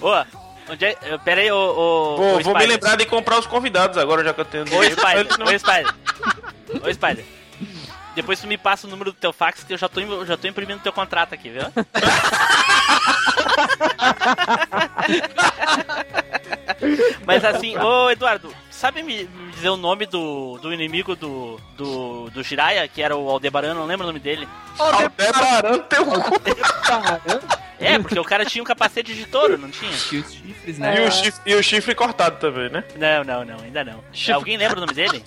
[0.00, 0.12] Ô,
[0.70, 0.96] onde é...
[1.24, 1.56] Pera aí, ô...
[1.56, 4.64] ô, Pô, ô, vou me lembrar de comprar os convidados agora, já que eu tenho
[4.64, 4.96] Ô, dinheiro.
[5.00, 5.94] Spider, ô, Spider.
[6.82, 7.24] Ô, Spider.
[8.14, 10.48] Depois tu me passa o número do teu fax que eu já tô, já tô
[10.48, 11.62] imprimindo teu contrato aqui, viu?
[17.26, 22.42] Mas assim, ô Eduardo, sabe me, dizer o nome do, do inimigo do, do, do
[22.42, 24.48] Jiraiya, que era o Aldebaran, não lembro o nome dele?
[24.78, 26.40] Aldebaran teu cu.
[27.80, 29.88] É, porque o cara tinha um capacete de touro, não tinha?
[29.92, 31.06] E os chifres, E, né?
[31.06, 32.82] o chifre, e o chifre cortado também, né?
[32.96, 34.02] Não, não, não, ainda não.
[34.34, 35.22] Alguém lembra o nome dele?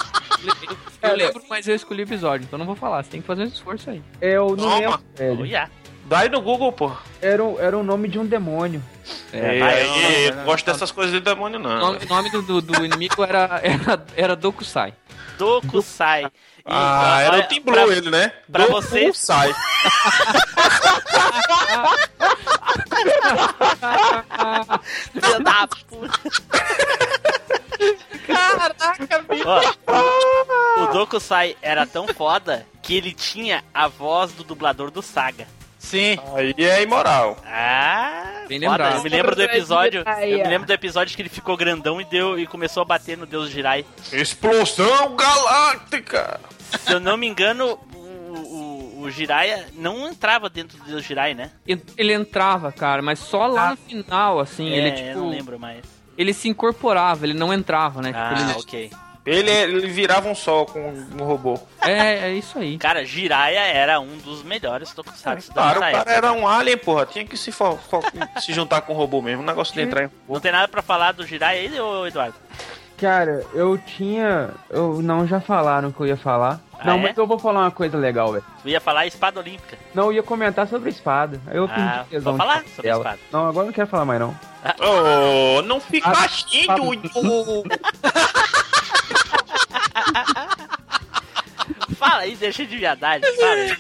[1.02, 3.02] Eu lembro, mas eu escolhi o episódio, então não vou falar.
[3.04, 4.04] Você tem que fazer um esforço aí.
[4.20, 4.76] Eu não Toma.
[4.80, 5.40] lembro, velho.
[5.40, 5.72] Olha.
[6.12, 6.92] Dá aí no Google, pô.
[7.22, 8.84] Era, o- era o nome de um demônio.
[9.32, 11.78] É, vai, aí, não, não, eu não, não gosto dessas coisas de demônio, O não.
[11.80, 14.94] nome, o nome do, do, do inimigo era, era, era Dokusai.
[15.38, 16.26] Dokusai.
[16.26, 16.30] E,
[16.66, 18.34] Ah, era o Team Blue pra- ele, né?
[18.52, 19.56] pra Do cu sai.
[25.14, 26.20] Filha da puta.
[28.28, 29.46] Caraca, bicho.
[29.88, 35.48] Ó, o Dokusai era tão foda que ele tinha a voz do dublador do Saga.
[35.92, 36.18] Sim.
[36.36, 37.38] Aí é imoral.
[37.46, 38.96] Ah, Bem lembrado.
[38.96, 40.04] Eu me lembro do episódio.
[40.22, 43.18] Eu me lembro do episódio que ele ficou grandão e deu e começou a bater
[43.18, 43.86] no Deus Jirai.
[44.12, 46.40] Explosão galáctica!
[46.80, 51.34] Se eu não me engano, o, o, o Jiraiya não entrava dentro do Deus Jirai,
[51.34, 51.52] né?
[51.98, 55.20] Ele entrava, cara, mas só lá no final, assim, é, ele eu tipo.
[55.20, 55.84] não lembro mais.
[56.18, 58.10] Ele se incorporava, ele não entrava, né?
[58.14, 58.92] Tipo, Ah, ele- ok.
[59.26, 61.60] Ele, ele virava um sol com um robô.
[61.82, 62.78] É, é isso aí.
[62.80, 66.12] Cara, Jiraiya era um dos melhores tokusatsu da Claro, o nossa cara época.
[66.12, 67.06] era um alien, porra.
[67.06, 68.02] Tinha que se, fo- fo-
[68.40, 69.44] se juntar com o robô mesmo.
[69.44, 70.34] O negócio de entrar em robô.
[70.34, 72.34] Não tem nada pra falar do Jiraiya aí, ô Eduardo?
[72.98, 74.50] Cara, eu tinha.
[74.70, 76.60] Eu não já falaram que eu ia falar.
[76.80, 77.02] Ah, não, é?
[77.02, 78.44] mas eu vou falar uma coisa legal, velho.
[78.64, 79.78] Tu ia falar espada olímpica.
[79.94, 81.40] Não, eu ia comentar sobre a espada.
[81.48, 83.20] Aí eu Ah, perdi vou falar sobre a espada.
[83.32, 84.36] Não, agora eu não quero falar mais não.
[84.80, 87.64] Oh, não fica Ah, Dudu.
[91.98, 93.72] Fala aí, deixa de viadagem, fala aí.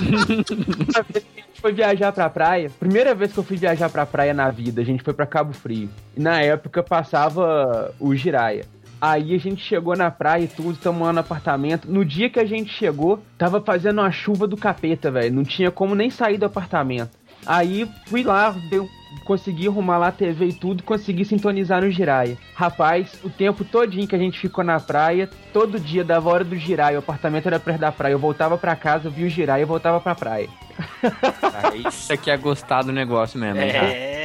[0.00, 3.88] Uma vez que a gente foi viajar pra praia, primeira vez que eu fui viajar
[3.88, 5.88] pra praia na vida, a gente foi pra Cabo Frio.
[6.16, 8.66] E na época passava o Jiraya.
[9.00, 11.90] Aí a gente chegou na praia e tudo, tomando apartamento.
[11.90, 15.34] No dia que a gente chegou, tava fazendo uma chuva do capeta, velho.
[15.34, 17.10] Não tinha como nem sair do apartamento.
[17.44, 18.88] Aí fui lá, deu,
[19.24, 22.36] consegui arrumar lá a TV e tudo, consegui sintonizar no Jiraya.
[22.54, 26.56] Rapaz, o tempo todinho que a gente ficou na praia, todo dia dava hora do
[26.56, 28.12] Jiraya, o apartamento era perto da praia.
[28.12, 30.48] Eu voltava pra casa, via o Jiraya e voltava pra praia.
[31.88, 33.60] Isso aqui é gostar do negócio mesmo.
[33.60, 33.86] hein, cara?
[33.86, 34.22] É.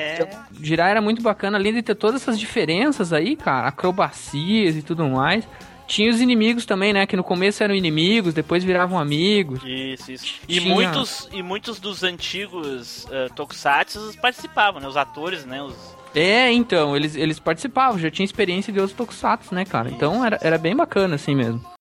[0.61, 5.07] Girar era muito bacana, além de ter todas essas diferenças aí, cara, acrobacias e tudo
[5.07, 5.47] mais.
[5.87, 7.07] Tinha os inimigos também, né?
[7.07, 9.61] Que no começo eram inimigos, depois viravam amigos.
[9.63, 10.35] Isso, isso.
[10.47, 14.87] E Tinha- muitos, e muitos dos antigos uh, tokusatsu participavam, né?
[14.87, 15.63] Os atores, né?
[15.63, 15.73] Os...
[16.13, 19.89] É, então, eles, eles participavam, já tinha experiência de outros tokusatsu, né, cara?
[19.89, 21.76] Então era, era bem bacana assim mesmo.「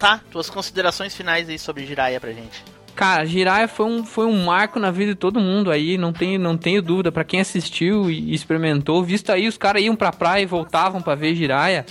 [0.00, 2.64] tá, tuas considerações finais aí sobre Jiraiya pra gente.
[2.96, 6.38] Cara, Jiraiya foi um, foi um marco na vida de todo mundo aí, não tenho,
[6.38, 7.12] não tenho dúvida.
[7.12, 11.14] Pra quem assistiu e experimentou, visto aí, os caras iam pra praia e voltavam pra
[11.14, 11.86] ver Jiraiya.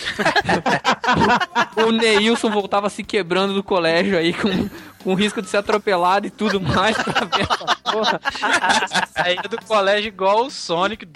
[1.87, 4.69] o Neilson voltava se quebrando do colégio aí com,
[5.03, 8.21] com risco de ser atropelado e tudo mais pra ver essa porra.
[9.15, 11.07] Saía do colégio igual o Sonic.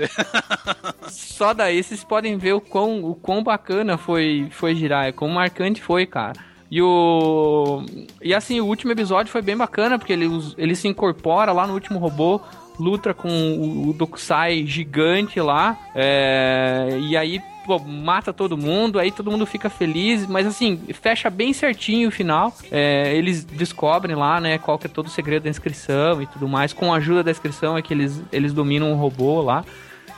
[1.10, 5.82] Só daí vocês podem ver o quão, o quão bacana foi, foi Jiraiya, quão marcante
[5.82, 6.53] foi, cara.
[6.74, 7.86] E o.
[8.20, 11.76] E assim, o último episódio foi bem bacana, porque ele, ele se incorpora lá no
[11.76, 12.42] último robô,
[12.80, 15.78] luta com o, o Dokusai gigante lá.
[15.94, 21.30] É, e aí, pô, mata todo mundo, aí todo mundo fica feliz, mas assim, fecha
[21.30, 22.52] bem certinho o final.
[22.72, 26.48] É, eles descobrem lá, né, qual que é todo o segredo da inscrição e tudo
[26.48, 26.74] mais.
[26.74, 29.64] Com a ajuda da inscrição é que eles, eles dominam o robô lá.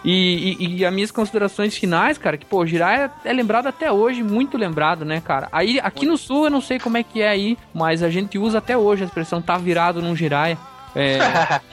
[0.06, 3.91] E, e, e, as minhas considerações finais, cara, que, pô, Jiraiya é, é lembrado até
[3.91, 5.49] hoje, muito lembrado, né, cara?
[5.51, 8.38] Aí, aqui no sul, eu não sei como é que é aí, mas a gente
[8.38, 10.58] usa até hoje a expressão tá virado num Jiraiya.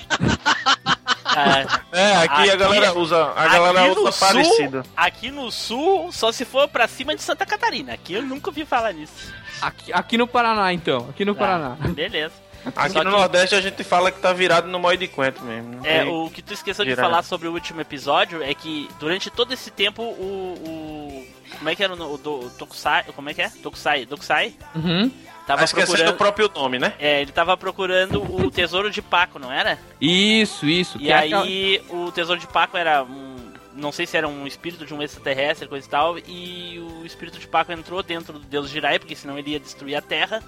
[1.35, 1.66] É...
[1.93, 4.85] é, aqui, aqui, a galera usa, a galera usa sul, parecido.
[4.95, 7.95] Aqui no sul, só se for pra cima de Santa Catarina.
[7.95, 9.33] Aqui eu nunca ouvi falar nisso.
[9.62, 11.07] Aqui, aqui no Paraná, então.
[11.09, 11.76] Aqui no ah, Paraná.
[11.89, 12.35] Beleza.
[12.64, 13.16] Aqui Só no que...
[13.16, 15.84] Nordeste a gente fala que tá virado no modo de quento mesmo.
[15.84, 19.52] É, o que tu esqueceu de falar sobre o último episódio é que durante todo
[19.52, 20.54] esse tempo o.
[20.54, 21.42] o...
[21.58, 23.04] Como é que era o, do, Tokusai?
[23.14, 23.48] Como é que é?
[23.48, 24.06] Tokusai?
[24.06, 24.54] Tokusai?
[24.74, 25.10] Uhum.
[25.46, 26.94] Tava procurando o próprio nome, né?
[26.98, 29.78] É, ele tava procurando o tesouro de Paco, não era?
[30.00, 30.98] Isso, isso.
[31.00, 33.32] E aí é o tesouro de Paco era um
[33.74, 37.38] não sei se era um espírito de um extraterrestre, coisa e tal, e o espírito
[37.38, 40.42] de Paco entrou dentro do deus Jirai, porque senão ele ia destruir a Terra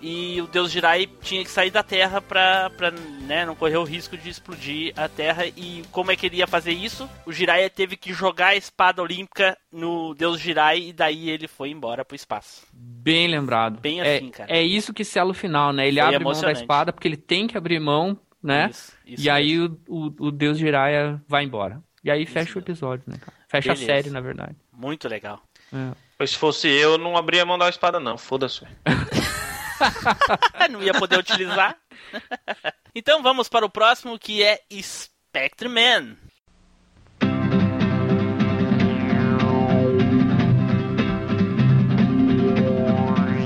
[0.00, 3.84] e o deus Jirai tinha que sair da Terra pra, pra né, não correr o
[3.84, 5.46] risco de explodir a Terra.
[5.46, 7.08] E como é que ele ia fazer isso?
[7.26, 11.70] O Jirai teve que jogar a espada olímpica no deus Jirai e daí ele foi
[11.70, 12.66] embora pro espaço.
[12.72, 13.80] Bem lembrado.
[13.80, 14.52] Bem assim, é, cara.
[14.52, 15.88] É isso que sela o final, né?
[15.88, 18.68] Ele foi abre mão da espada porque ele tem que abrir mão, né?
[18.70, 21.82] Isso, isso e aí o, o, o, deus Jiraiya vai embora.
[22.04, 23.36] E aí fecha o episódio, né, cara?
[23.48, 23.92] Fecha Beleza.
[23.92, 24.56] a série, na verdade.
[24.72, 25.42] Muito legal.
[25.72, 25.92] É.
[26.16, 28.16] Pois se fosse eu, não abria mão da espada, não.
[28.18, 28.64] Foda-se.
[30.70, 31.76] não ia poder utilizar.
[32.94, 36.16] então vamos para o próximo que é Spectre Man.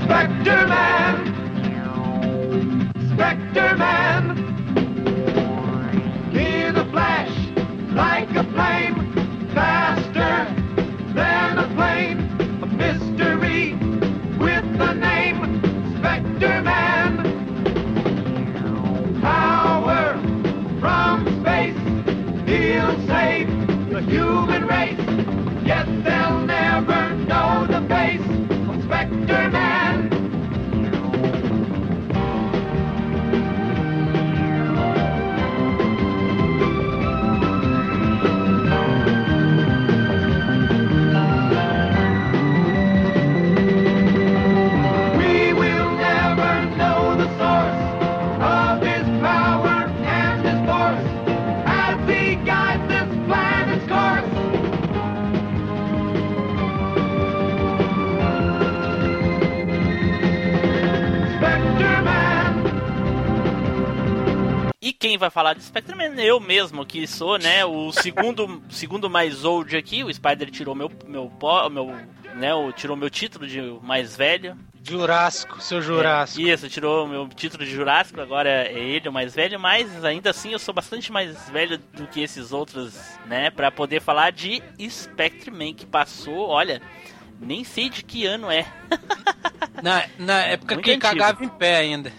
[0.03, 0.92] Spectre Man!
[24.09, 24.99] Human race.
[25.65, 28.21] Yet they'll never know the face
[28.69, 30.12] of Spectre Man.
[64.83, 66.21] E quem vai falar de Spectre-Man?
[66.21, 70.03] Eu mesmo, que sou, né, o segundo, segundo mais old aqui.
[70.03, 71.31] O Spider tirou meu, meu,
[71.71, 71.95] meu,
[72.35, 74.57] né, o, tirou meu título de mais velho.
[74.85, 76.45] Jurássico, seu Jurássico.
[76.45, 80.31] É, isso, tirou meu título de Jurássico, agora é ele o mais velho, mas ainda
[80.31, 82.93] assim eu sou bastante mais velho do que esses outros,
[83.25, 86.81] né, para poder falar de Spectre-Man, que passou, olha,
[87.39, 88.65] nem sei de que ano é.
[89.81, 91.07] na, na época Muito que antigo.
[91.07, 92.11] cagava em pé ainda.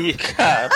[0.00, 0.68] Ih, cara.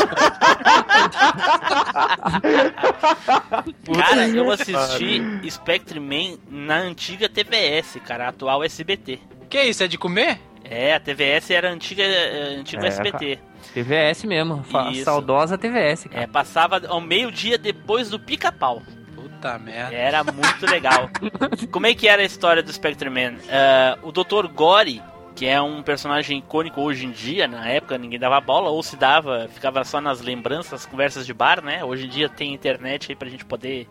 [3.94, 9.18] cara, eu assisti Spectre Man na antiga TVS, cara, a atual SBT.
[9.48, 10.38] Que isso, é de comer?
[10.64, 13.38] É, a TVS era a antiga, eh, antigo é, SBT.
[13.74, 15.04] TVS mesmo, isso.
[15.04, 16.24] saudosa TVS, cara.
[16.24, 18.82] É, passava ao meio-dia depois do pica-pau.
[19.14, 19.94] Puta merda.
[19.94, 21.10] Era muito legal.
[21.70, 23.34] Como é que era a história do Spectre Man?
[23.34, 24.46] Uh, o Dr.
[24.48, 25.02] Gore
[25.34, 28.96] que é um personagem icônico hoje em dia, na época ninguém dava bola, ou se
[28.96, 31.84] dava, ficava só nas lembranças, conversas de bar, né?
[31.84, 33.88] Hoje em dia tem internet aí pra gente poder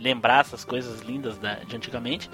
[0.00, 2.30] lembrar essas coisas lindas da, de antigamente.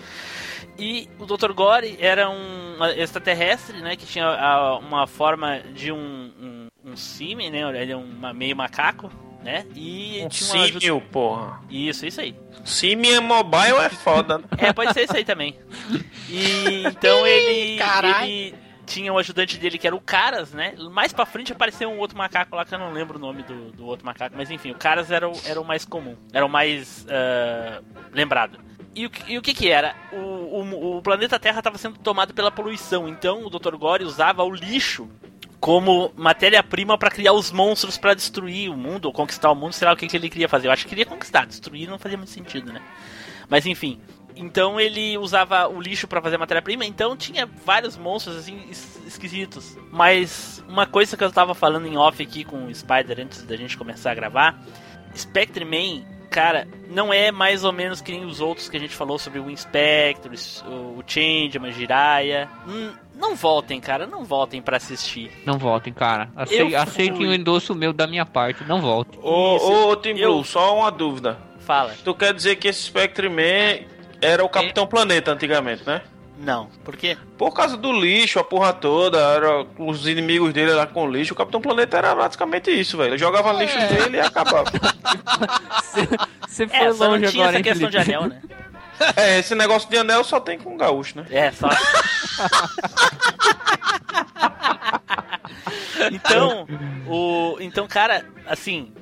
[0.79, 1.53] E o Dr.
[1.53, 3.97] Gore era um extraterrestre, né?
[3.97, 7.61] Que tinha a, uma forma de um, um, um cime, né?
[7.81, 9.11] Ele é um meio macaco,
[9.43, 9.67] né?
[9.75, 11.61] E um tinha símio, porra.
[11.71, 12.35] Isso, isso aí.
[12.65, 14.41] Símio mobile é foda.
[14.57, 15.59] é, pode ser isso aí também.
[16.29, 18.55] E então ele, ele
[18.87, 20.75] tinha o ajudante dele que era o Caras, né?
[20.91, 23.73] Mais pra frente apareceu um outro macaco lá que eu não lembro o nome do,
[23.73, 26.49] do outro macaco, mas enfim, o Caras era o, era o mais comum, era o
[26.49, 28.59] mais uh, lembrado.
[28.95, 29.95] E o, e o, que que era?
[30.13, 33.75] O, o, o planeta Terra estava sendo tomado pela poluição, então o Dr.
[33.77, 35.09] Gore usava o lixo
[35.63, 39.87] como matéria-prima para criar os monstros para destruir o mundo ou conquistar o mundo, sei
[39.87, 40.67] lá o que, que ele queria fazer.
[40.67, 42.83] Eu acho que queria conquistar, destruir não fazia muito sentido, né?
[43.49, 44.01] Mas enfim,
[44.35, 49.79] então ele usava o lixo para fazer matéria-prima, então tinha vários monstros assim es esquisitos.
[49.93, 53.57] Mas uma coisa que eu tava falando em off aqui com o Spider antes da
[53.57, 54.61] gente começar a gravar,
[55.15, 58.95] Spectre Man, cara, não é mais ou menos que nem os outros que a gente
[58.95, 60.33] falou sobre o Inspector,
[60.67, 62.49] o Changeman, Jiraiya.
[62.67, 65.31] Hum, não voltem, cara, não voltem para assistir.
[65.45, 66.31] Não voltem, cara.
[66.35, 69.21] Acei, aceitem o endosso meu da minha parte, não voltem.
[69.23, 71.39] Ô, ô Tim Blue, só uma dúvida.
[71.61, 71.95] Fala.
[72.03, 73.87] Tu quer dizer que esse Spectre Man
[74.21, 74.87] era o Capitão é.
[74.87, 76.01] Planeta antigamente, né?
[76.43, 76.69] Não.
[76.85, 77.17] Por quê?
[77.39, 81.35] Por causa do lixo, a porra toda, era os inimigos dele lá com lixo.
[81.35, 83.11] O Capitão Planeta era basicamente isso, velho.
[83.11, 83.59] Ele jogava é.
[83.61, 84.65] lixo dele e acabava.
[86.49, 88.43] Você foi é, longe não tinha agora, essa questão de anel, né?
[89.17, 91.27] É, esse negócio de anel só tem com gaúcho, né?
[91.29, 91.69] É, só.
[96.13, 96.69] então,
[97.09, 97.57] o.
[97.59, 98.93] Então, cara, assim,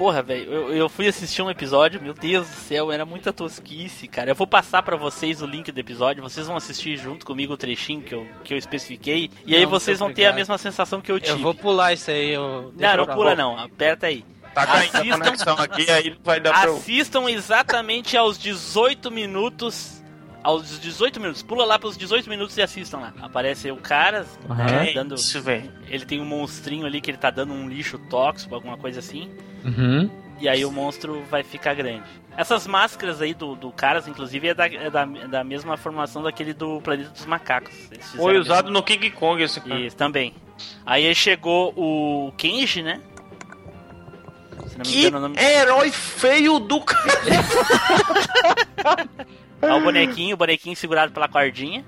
[0.00, 4.08] porra, velho, eu, eu, fui assistir um episódio, meu Deus do céu, era muita tosquice,
[4.08, 4.30] cara.
[4.30, 7.56] Eu vou passar para vocês o link do episódio, vocês vão assistir junto comigo o
[7.58, 11.02] trechinho que eu, que eu especifiquei, e não, aí vocês vão ter a mesma sensação
[11.02, 11.32] que eu tive.
[11.32, 12.72] Eu vou pular isso aí, eu...
[12.74, 14.24] Não, não pula não, aperta aí.
[14.54, 19.99] Tá caindo assistam, a conexão aqui, aí vai dar pra Assistam exatamente aos 18 minutos
[20.42, 21.42] aos 18 minutos.
[21.42, 23.12] Pula lá pros 18 minutos e assistam lá.
[23.20, 24.54] Aparece o cara uhum.
[24.56, 25.14] né, dando.
[25.14, 25.72] Isso, velho.
[25.88, 29.30] Ele tem um monstrinho ali que ele tá dando um lixo tóxico, alguma coisa assim.
[29.64, 30.10] Uhum.
[30.40, 32.04] E aí o monstro vai ficar grande.
[32.36, 36.22] Essas máscaras aí do, do Caras, inclusive, é da, é da, é da mesma formação
[36.22, 37.74] daquele do Planeta dos Macacos.
[38.16, 39.80] Foi usado no King Kong esse cara.
[39.80, 40.34] Isso, também.
[40.86, 43.00] Aí chegou o Kenji, né?
[44.82, 45.38] que engano, nome...
[45.38, 47.20] herói feio do cara!
[49.62, 51.84] Olha o bonequinho, o bonequinho segurado pela cordinha.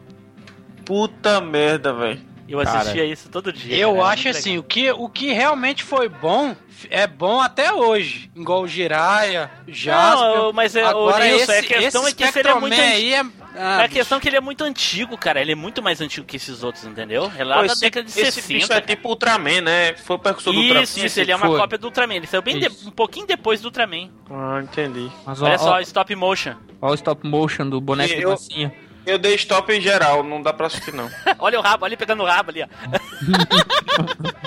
[0.84, 2.20] Puta merda, velho.
[2.48, 3.76] Eu assistia cara, isso todo dia.
[3.76, 6.54] Eu cara, acho assim, o que, o que realmente foi bom
[6.90, 8.30] é bom até hoje.
[8.36, 10.36] Igual o Jiraya, Jasper.
[10.36, 13.24] Não, mas é, Agora, Nilson, esse, a questão é que é muito aí é...
[13.56, 15.40] Ah, a questão é que ele é muito antigo, cara.
[15.40, 17.30] Ele é muito mais antigo que esses outros, entendeu?
[17.36, 18.58] É lá Pô, da década de esse 60.
[18.58, 19.94] Esse é tipo Ultraman, né?
[19.94, 20.82] Foi o precursor do Ultraman.
[20.82, 21.58] Isso, isso, ele é uma foi.
[21.58, 22.14] cópia do Ultraman.
[22.14, 24.10] Ele saiu bem de, um pouquinho depois do Ultraman.
[24.30, 25.10] Ah, entendi.
[25.26, 26.54] Mas, Olha ó, só, ó, stop motion.
[26.80, 28.72] Olha o stop motion do boneco de massinha.
[29.04, 31.10] Eu dei stop em geral, não dá pra assistir não.
[31.40, 32.66] olha o rabo, ali pegando o rabo ali, ó.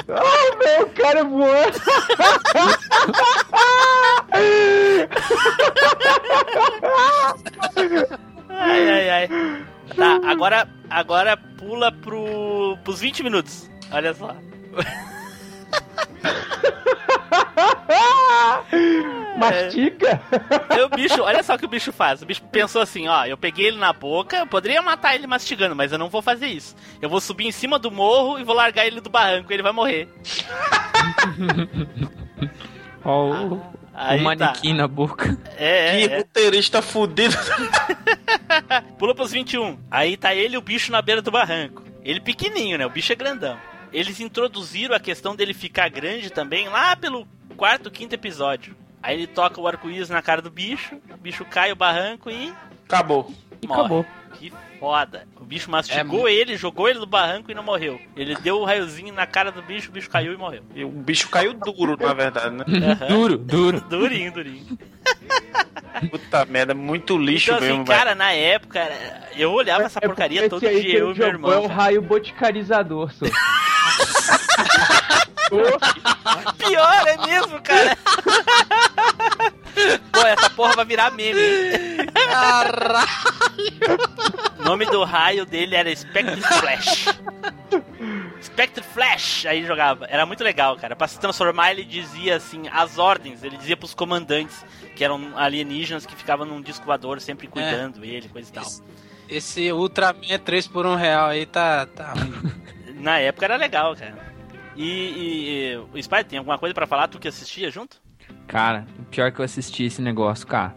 [0.07, 1.77] oh, meu, cara é voando.
[8.55, 9.29] ai, ai, ai.
[9.95, 13.69] Tá, agora, agora pula pro, pros 20 minutos.
[13.91, 14.35] Olha só.
[19.37, 20.21] Mastica?
[20.69, 22.21] É, o bicho, olha só o que o bicho faz.
[22.21, 25.75] O bicho pensou assim, ó, eu peguei ele na boca, eu poderia matar ele mastigando,
[25.75, 26.75] mas eu não vou fazer isso.
[27.01, 29.63] Eu vou subir em cima do morro e vou largar ele do barranco, e ele
[29.63, 30.07] vai morrer.
[33.03, 33.61] Ó, o,
[33.95, 34.75] Aí o manequim tá.
[34.75, 35.37] na boca.
[35.57, 36.07] É, é.
[36.07, 36.17] Que é.
[36.17, 37.35] roteirista fudido.
[38.99, 39.79] Pula pros 21.
[39.89, 41.81] Aí tá ele e o bicho na beira do barranco.
[42.03, 42.85] Ele pequenininho, né?
[42.85, 43.57] O bicho é grandão.
[43.93, 47.25] Eles introduziram a questão dele ficar grande também lá pelo
[47.55, 48.75] quarto, quinto episódio.
[49.01, 52.51] Aí ele toca o arco-íris na cara do bicho, o bicho cai o barranco e.
[52.85, 53.31] Acabou.
[53.61, 53.79] E morre.
[53.79, 54.05] acabou.
[54.33, 54.51] Que
[54.85, 55.27] foda.
[55.41, 56.33] O bicho mastigou é...
[56.33, 57.99] ele, jogou ele no barranco e não morreu.
[58.15, 60.61] Ele deu o um raiozinho na cara do bicho, o bicho caiu e morreu.
[60.75, 62.63] E o bicho caiu duro, na verdade, né?
[62.75, 63.07] Uhum.
[63.07, 63.81] duro, duro.
[63.89, 64.77] Durinho, durinho.
[66.11, 68.87] Puta merda, muito lixo então, mesmo, assim, cara, na época,
[69.35, 71.51] eu olhava essa é porcaria todo dia, eu e meu irmão.
[71.51, 73.25] É um raio boticarizador, só.
[76.57, 77.97] Pior, é mesmo, cara.
[80.11, 81.39] Pô, essa porra vai virar meme.
[82.13, 83.07] Caralho.
[84.59, 87.05] O nome do raio dele era Spectre Flash.
[88.41, 90.05] Spectre Flash, aí jogava.
[90.05, 90.95] Era muito legal, cara.
[90.95, 94.65] Pra se transformar, ele dizia assim, as ordens, ele dizia pros comandantes,
[94.95, 98.07] que eram alienígenas que ficavam num disco voador sempre cuidando é.
[98.07, 98.63] ele, coisa e tal.
[98.63, 98.81] Esse,
[99.29, 102.13] esse Ultraman 3 por 1 real aí tá, tá.
[102.95, 104.33] Na época era legal, cara.
[104.75, 107.07] E, e, e o Spy, tem alguma coisa para falar?
[107.07, 108.04] Tu que assistia junto?
[108.47, 110.75] Cara, pior que eu assisti esse negócio, cara.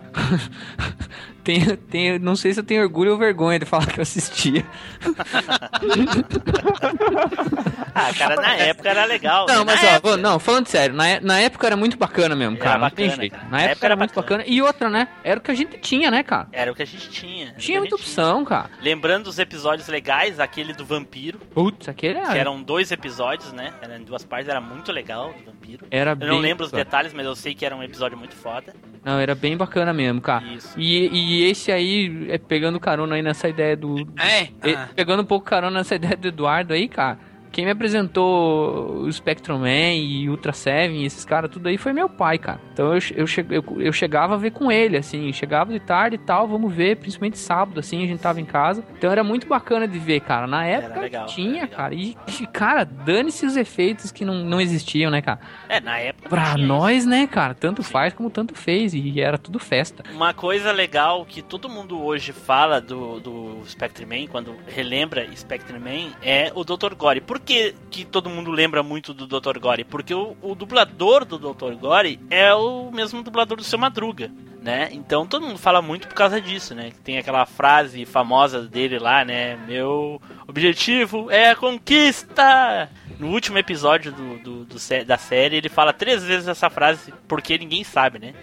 [1.49, 4.67] tenho, tenho, não sei se eu tenho orgulho ou vergonha de falar que eu assistia.
[7.95, 9.47] ah, cara, na época era legal.
[9.49, 9.73] Não, né?
[9.73, 10.17] mas na ó, época...
[10.19, 12.79] não, falando sério, na, e- na época era muito bacana mesmo, Era cara.
[12.79, 13.33] não tem bacana, jeito.
[13.33, 13.45] cara.
[13.45, 14.45] Na Na época, época era era muito bacana.
[14.47, 15.09] E outra, né?
[15.25, 16.49] Era o que a gente tinha, né, cara?
[16.53, 17.53] Era o que a gente tinha.
[17.55, 18.69] Tinha Era muita opção, cara.
[18.69, 18.83] tinha.
[18.83, 22.33] Lembrando os episódios legais, aquele do vampiro, Putz, aquele era.
[22.33, 23.73] que eram dois episódios, né?
[23.81, 25.87] Eram em duas partes, era muito legal do vampiro.
[25.91, 26.85] Era Eu bem não lembro os bacana.
[26.85, 28.75] detalhes, mas eu sei que era um episódio muito foda.
[29.05, 30.45] Não, era bem bacana mesmo, cara.
[30.45, 30.75] Isso.
[30.77, 33.97] E, e esse aí, é pegando carona aí nessa ideia do.
[34.18, 34.45] É?
[34.68, 34.89] e- Ah.
[34.95, 37.18] Pegando um pouco carona nessa ideia do Eduardo aí, cara.
[37.51, 42.09] Quem me apresentou o Spectrum Man e Ultra Seven, esses caras, tudo aí foi meu
[42.09, 42.61] pai, cara.
[42.73, 46.17] Então eu, eu, che- eu, eu chegava a ver com ele, assim, chegava de tarde
[46.17, 48.85] e tal, vamos ver, principalmente sábado, assim, a gente tava em casa.
[48.97, 50.47] Então era muito bacana de ver, cara.
[50.47, 51.95] Na época legal, tinha, cara.
[51.95, 52.17] E,
[52.53, 55.41] cara, dane-se os efeitos que não, não existiam, né, cara?
[55.69, 56.29] É, na época.
[56.29, 58.95] Pra nós, né, cara, tanto faz como tanto fez.
[58.95, 60.03] E era tudo festa.
[60.13, 66.53] Uma coisa legal que todo mundo hoje fala do, do Spectreman, quando relembra Spectreman, é
[66.55, 66.95] o Dr.
[66.97, 67.21] Gore.
[67.21, 69.59] Por que, que todo mundo lembra muito do Dr.
[69.59, 69.84] Gore?
[69.84, 71.74] Porque o, o dublador do Dr.
[71.74, 74.30] Gore é o mesmo dublador do Seu Madruga,
[74.62, 74.89] né?
[74.93, 76.93] Então todo mundo fala muito por causa disso, né?
[77.05, 79.57] Tem aquela frase famosa dele lá, né?
[79.66, 82.89] Meu objetivo é a conquista!
[83.18, 84.76] No último episódio do, do- do
[85.07, 88.34] da série, ele fala três vezes essa frase, porque ninguém sabe, né?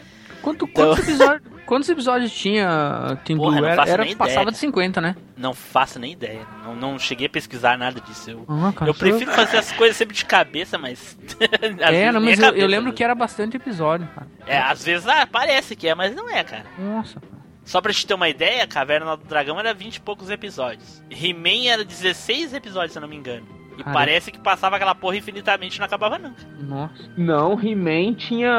[0.41, 3.61] Quanto, Então- quantos, episódios, quantos episódios tinha Team Porra, Blue?
[3.61, 4.51] não Era, era- passava ideia.
[4.51, 5.15] de 50, né?
[5.37, 6.47] Não faço nem ideia.
[6.63, 8.29] Não, não cheguei a pesquisar nada disso.
[8.31, 11.17] Eu, Ah, cara, eu prefiro fazer as coisas sempre de cabeça, mas.
[11.79, 12.95] É, não, mas é eu, eu lembro né?
[12.95, 14.27] que era bastante episódio, cara.
[14.47, 16.65] É, às vezes ah, parece que é, mas não é, cara.
[16.79, 17.21] Nossa.
[17.63, 21.01] Só pra te ter uma ideia, Caverna do Dragão era 20 e poucos episódios.
[21.09, 23.45] He-Man era 16 episódios, se eu não me engano.
[23.77, 23.93] E Caramba.
[23.99, 26.41] parece que passava aquela porra infinitamente e não acabava nunca.
[26.59, 27.09] Nossa.
[27.17, 28.51] Não, He-Man tinha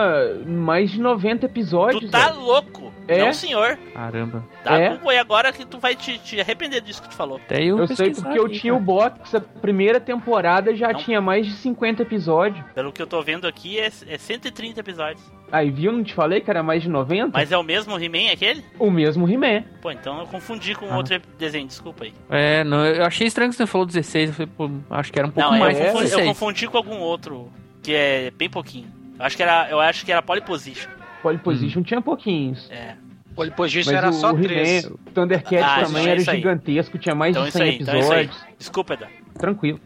[0.47, 2.05] mais de 90 episódios.
[2.05, 2.41] Tu tá velho.
[2.41, 2.93] louco?
[3.09, 3.25] É?
[3.25, 3.79] Não, senhor.
[3.95, 4.45] Caramba.
[4.65, 4.91] Tá É?
[4.91, 7.39] Google aí agora que tu vai te, te arrepender disso que tu falou.
[7.39, 10.99] Até eu, Eu sei porque eu tinha o box, a primeira temporada já Não.
[10.99, 12.65] tinha mais de 50 episódios.
[12.75, 15.23] Pelo que eu tô vendo aqui, é, é 130 episódios.
[15.53, 15.93] Aí, viu?
[15.93, 17.31] Não te falei que era mais de 90?
[17.33, 18.65] Mas é o mesmo He-Man aquele?
[18.79, 19.63] O mesmo He-Man.
[19.81, 20.97] Pô, então eu confundi com Ah.
[20.97, 22.13] outro desenho, desculpa aí.
[22.29, 24.31] É, não, eu achei estranho que você falou 16.
[24.31, 26.29] Eu falei, pô, acho que era um pouco Não, mais eu, confundi, eu 16.
[26.29, 27.51] confundi com algum outro
[27.83, 28.87] que é bem pouquinho.
[29.19, 30.91] Eu acho que era, eu acho que era Polyposition.
[31.23, 32.69] Pole Position tinha pouquinhos.
[32.71, 32.95] É.
[33.37, 34.87] Mas era o, só o três.
[34.87, 38.13] O Thundercat Ah, também era gigantesco, tinha mais Então de isso 100 aí, então isso
[38.13, 38.25] aí.
[38.25, 38.47] episódios.
[38.59, 39.07] Desculpa, Edan.
[39.39, 39.79] Tranquilo.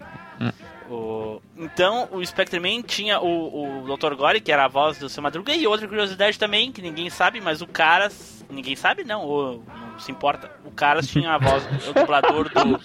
[0.90, 1.40] O...
[1.56, 4.14] Então, o Spectreman tinha o, o Dr.
[4.16, 7.40] Gore, que era a voz do seu Madruga, e outra curiosidade também, que ninguém sabe,
[7.40, 8.44] mas o Caras.
[8.50, 10.50] Ninguém sabe, não, ou não se importa.
[10.64, 12.80] O Caras tinha a voz do dublador do.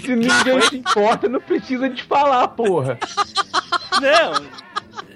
[0.00, 2.98] Se ninguém se importa, não precisa de falar, porra.
[4.00, 4.65] Não!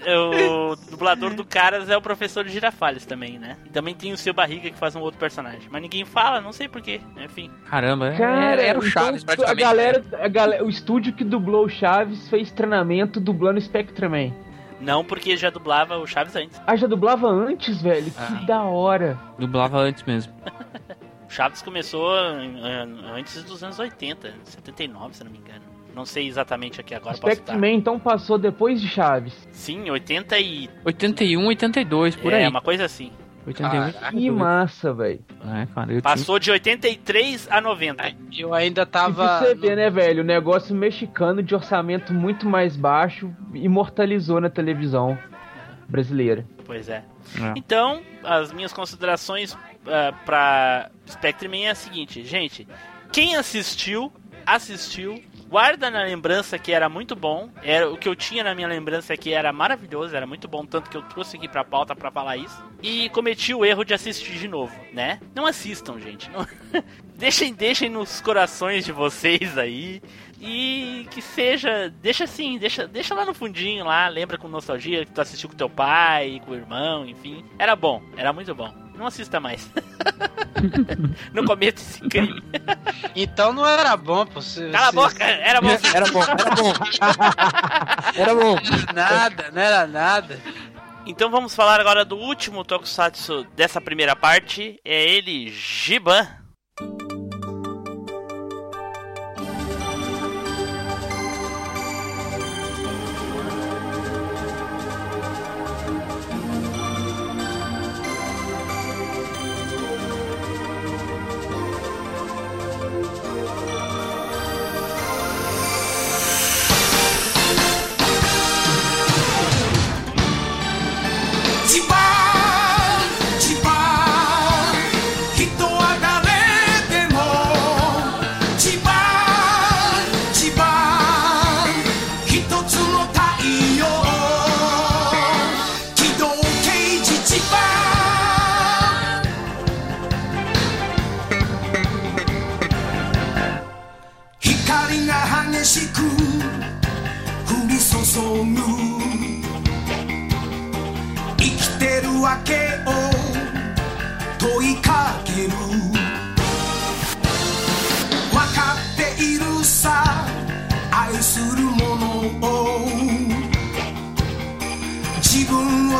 [0.06, 3.56] O dublador do Caras é o professor de Girafales também, né?
[3.66, 5.68] E também tem o seu Barriga que faz um outro personagem.
[5.70, 7.00] Mas ninguém fala, não sei porquê.
[7.22, 7.50] Enfim.
[7.68, 9.60] Caramba, é- Cara, era o então, Chaves a praticamente.
[9.60, 14.34] galera, a galera, o estúdio que dublou o Chaves fez treinamento dublando Spectreman.
[14.80, 16.60] Não porque já dublava o Chaves antes.
[16.66, 18.10] Ah, já dublava antes, velho?
[18.16, 18.36] Ah.
[18.38, 19.18] Que da hora.
[19.38, 20.32] Dublava antes mesmo.
[21.28, 25.62] O Chaves começou eh, antes dos anos 80, 79, se não me engano.
[25.94, 27.16] Não sei exatamente aqui agora.
[27.16, 29.34] Spectreman então passou depois de Chaves.
[29.52, 30.70] Sim, 80 e...
[30.84, 32.48] 81, 82, por é, aí.
[32.48, 33.12] uma coisa assim.
[33.46, 34.10] 81, Caraca.
[34.12, 35.20] Que massa, velho.
[35.46, 38.12] É, cara, Passou de 83 a 90.
[38.36, 39.14] Eu ainda E tava.
[39.26, 40.22] pra você ver, né, velho?
[40.22, 45.18] O negócio mexicano de orçamento muito mais baixo imortalizou na televisão
[45.88, 46.46] brasileira.
[46.64, 47.02] Pois é.
[47.34, 47.52] tinha- é.
[47.56, 49.56] Então, as minhas considerações
[49.86, 52.68] ah, pra Spectreman é a seguinte, gente.
[53.10, 54.12] Quem assistiu,
[54.56, 55.22] assistiu.
[55.48, 57.50] Guarda na lembrança que era muito bom.
[57.62, 60.64] Era o que eu tinha na minha lembrança é que era maravilhoso, era muito bom,
[60.64, 62.64] tanto que eu trouxe aqui pra pauta pra falar isso.
[62.80, 65.18] E cometi o erro de assistir de novo, né?
[65.34, 66.30] Não assistam, gente.
[66.30, 66.46] Não-
[67.16, 70.00] deixem, deixem nos corações de vocês aí.
[70.40, 75.12] E que seja, deixa assim, deixa, deixa lá no fundinho lá, lembra com nostalgia que
[75.12, 77.44] tu assistiu com teu pai, com o irmão, enfim.
[77.58, 78.72] Era bom, era muito bom.
[79.00, 79.66] Não assista mais.
[81.32, 82.42] não cometa esse crime.
[83.16, 84.42] Então não era bom, pô.
[84.42, 85.70] Se, Cala a boca, era bom.
[85.70, 86.72] Era bom, era bom.
[88.14, 88.56] Era bom.
[88.56, 90.38] Não era nada, não era nada.
[91.06, 94.78] Então vamos falar agora do último tokusatsu dessa primeira parte.
[94.84, 96.28] É ele, Giban.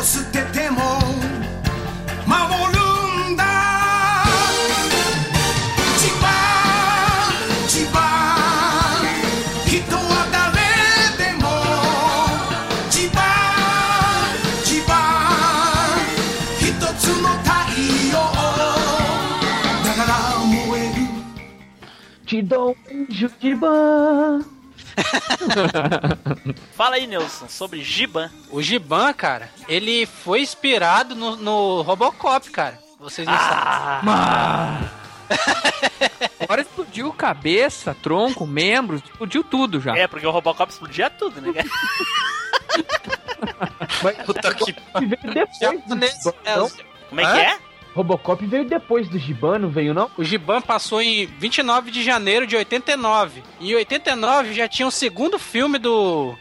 [0.01, 0.81] を捨てても
[2.25, 2.41] 守
[2.73, 2.79] る
[3.33, 3.43] んだ。
[5.95, 6.25] 千葉
[7.67, 7.95] 千葉
[9.67, 10.41] 人は誰
[11.17, 11.43] でも
[12.89, 13.15] 千葉
[14.63, 14.89] 千葉
[16.57, 16.65] 一
[16.97, 17.49] つの太
[18.09, 18.17] 陽。
[19.85, 20.11] だから
[20.47, 20.99] 燃える。
[22.25, 24.50] Te dou um Jutibã.
[26.75, 28.29] Fala aí, Nelson, sobre Giban.
[28.49, 32.79] O Giban, cara, ele foi inspirado no, no Robocop, cara.
[32.99, 34.09] Vocês não sabem.
[34.13, 34.81] Ah.
[36.39, 39.95] Agora explodiu cabeça, tronco, membros, explodiu tudo já.
[39.97, 41.53] É, porque o Robocop explodia tudo, né?
[41.53, 41.69] cara?
[44.03, 45.61] Mas Puta que depois
[46.45, 46.75] é, os-
[47.09, 47.57] Como é que é?
[47.93, 50.09] Robocop veio depois do Giban, não veio não?
[50.17, 53.43] O Giban passou em 29 de janeiro de 89.
[53.59, 56.35] Em 89 já tinha o segundo filme do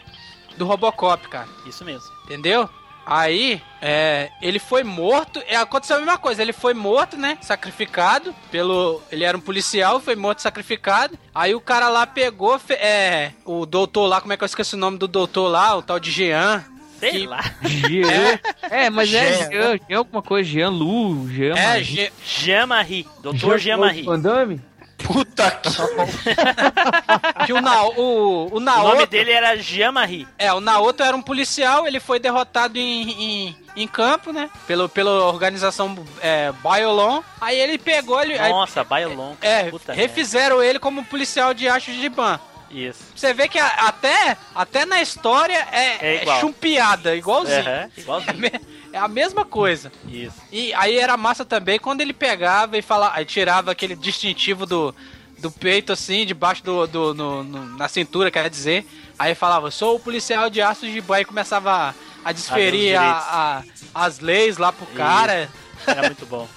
[0.56, 1.48] do Robocop, cara.
[1.66, 2.08] Isso mesmo.
[2.24, 2.68] Entendeu?
[3.04, 5.42] Aí, é, ele foi morto.
[5.48, 6.42] É, aconteceu a mesma coisa.
[6.42, 7.38] Ele foi morto, né?
[7.40, 9.02] Sacrificado pelo.
[9.10, 11.18] Ele era um policial, foi morto, sacrificado.
[11.34, 12.60] Aí o cara lá pegou.
[12.68, 15.76] É, o doutor lá, como é que eu esqueci o nome do doutor lá?
[15.76, 16.64] O tal de Jean.
[17.00, 17.40] Sei Que- lá.
[17.62, 18.38] Jean.
[18.70, 19.50] É, mas é Jean.
[19.50, 21.54] Jean, Jean alguma coisa, Jean Lu, Jean.
[21.56, 21.84] É, Marie.
[21.84, 22.10] Jean.
[22.24, 23.06] Jean-Marie.
[23.22, 24.02] Doutor Jean-Marie.
[24.04, 24.60] Van Damme?
[25.02, 25.70] Puta que.
[27.46, 28.88] Que o, Na, o, o O Naoto.
[28.94, 30.26] nome dele era Jean-Marie.
[30.38, 34.50] É, o Naoto era um policial, ele foi derrotado em, em, em campo, né?
[34.66, 37.22] Pelo, pela organização é, Biolon.
[37.40, 38.38] Aí ele pegou ele.
[38.38, 39.32] aí- Nossa, Bailon.
[39.40, 42.38] é, Puta refizeram ele como policial de Acho de Ban.
[42.70, 43.02] Isso.
[43.16, 46.40] Você vê que a- até, até na história é, É é, igual.
[46.40, 47.58] chumpiada, igualzinho.
[47.68, 48.38] É, igualzinho.
[48.38, 48.60] me-
[48.92, 49.90] é a mesma coisa.
[50.08, 50.36] Isso.
[50.52, 54.94] E aí era massa também quando ele pegava e falava, aí tirava aquele distintivo do,
[55.38, 58.86] do peito assim, debaixo do, do no- no- na cintura, quer dizer.
[59.18, 61.94] Aí falava, sou o policial de aço de banho e começava a,
[62.24, 63.62] a desferir A
[63.94, 65.48] a, as leis lá pro cara.
[65.86, 66.48] Era muito bom.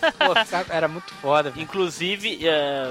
[0.00, 1.50] Pô, era muito foda.
[1.50, 1.62] velho.
[1.62, 2.90] Inclusive, é,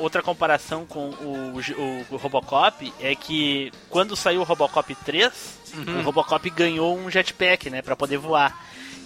[0.00, 6.00] outra comparação com o, o- o Robocop é que quando saiu o Robocop 3, Uhum.
[6.00, 8.54] o Robocop ganhou um jetpack, né, pra poder voar.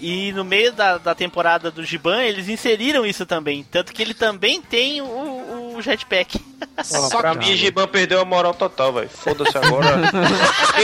[0.01, 3.65] E no meio da, da temporada do Giban, eles inseriram isso também.
[3.71, 6.39] Tanto que ele também tem o, o jetpack.
[6.85, 9.09] Só pra que- mim, Giban perdeu a moral total, velho.
[9.09, 9.87] Foda-se agora.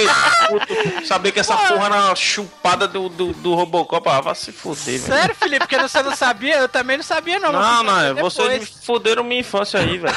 [1.06, 5.02] Saber que essa porra na chupada do, do, do Robocop, ah, vai se fuder, velho.
[5.20, 6.56] Sério, Felipe, porque você não sabia?
[6.56, 7.52] Eu também não sabia, não.
[7.52, 10.14] Não, não, vocês me fuderam minha infância aí, velho.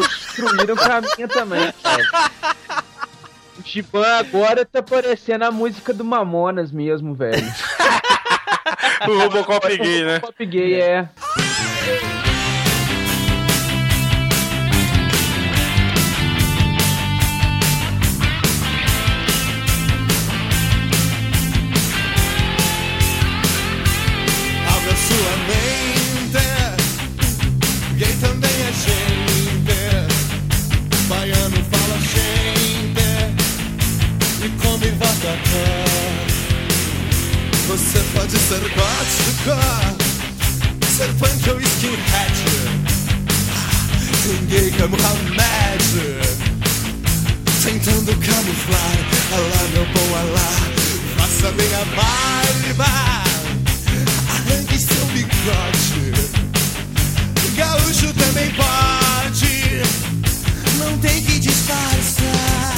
[0.00, 2.84] Destruíram pra minha também, cara.
[3.66, 7.36] O Giban agora tá parecendo a música do Mamonas mesmo, velho.
[9.08, 10.18] O Robocop gay, né?
[10.20, 10.98] Pop gay, é.
[10.98, 12.15] Abra
[37.76, 39.58] Você pode ser gótica,
[40.96, 42.38] ser punk ou skinhead.
[44.22, 45.92] Tem gay como Hamed,
[47.62, 48.96] tentando camuflar.
[49.30, 50.52] Alá, meu bom alá,
[51.18, 52.92] faça bem a barba.
[54.30, 56.14] Arranque seu bigode.
[57.56, 59.82] Gaúcho também pode.
[60.78, 62.75] Não tem que disfarçar.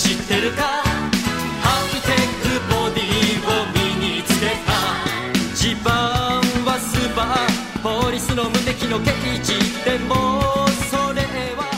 [0.00, 9.10] 知ってるかアーキテクボディを身につけた地盤はスーパーポリスの無敵の刑
[9.44, 9.52] 事
[9.84, 10.40] でも
[10.90, 11.20] それ
[11.54, 11.68] は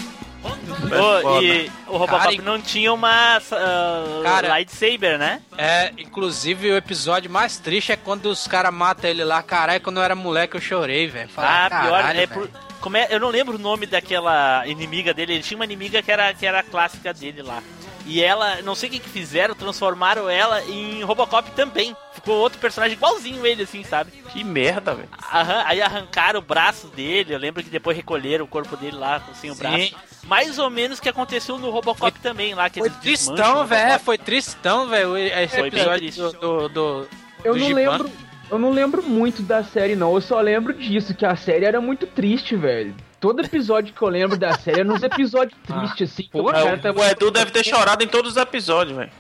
[1.43, 1.73] e né?
[1.89, 5.41] o Robocop cara, não tinha uma uh, cara, lightsaber, né?
[5.57, 9.43] É, inclusive o episódio mais triste é quando os caras matam ele lá.
[9.43, 11.31] Caralho, quando eu era moleque eu chorei, velho.
[11.37, 12.51] Ah, pior, é por,
[12.81, 15.35] como é, eu não lembro o nome daquela inimiga dele.
[15.35, 17.63] Ele tinha uma inimiga que era, que era clássica dele lá.
[18.07, 21.97] E ela, não sei o que, que fizeram, transformaram ela em Robocop também.
[22.13, 24.11] Ficou outro personagem igualzinho ele, assim, sabe?
[24.33, 25.09] Que merda, velho.
[25.31, 27.33] Arran- aí arrancaram o braço dele.
[27.35, 29.61] Eu lembro que depois recolheram o corpo dele lá sem o Sim.
[29.61, 29.95] braço.
[30.25, 32.69] Mais ou menos o que aconteceu no Robocop também lá.
[32.69, 33.99] Que Foi tristão, velho.
[34.01, 35.17] Foi tristão, velho.
[35.17, 37.09] Esse Foi episódio do, do, do,
[37.45, 37.91] Eu do não Giban.
[37.91, 38.11] lembro.
[38.51, 40.15] Eu não lembro muito da série, não.
[40.15, 42.95] Eu só lembro disso, que a série era muito triste, velho.
[43.23, 46.25] Todo episódio que eu lembro da série era uns episódios tristes, assim.
[46.25, 49.13] que o tá- o Edu deve ter chorado em todos os episódios, velho.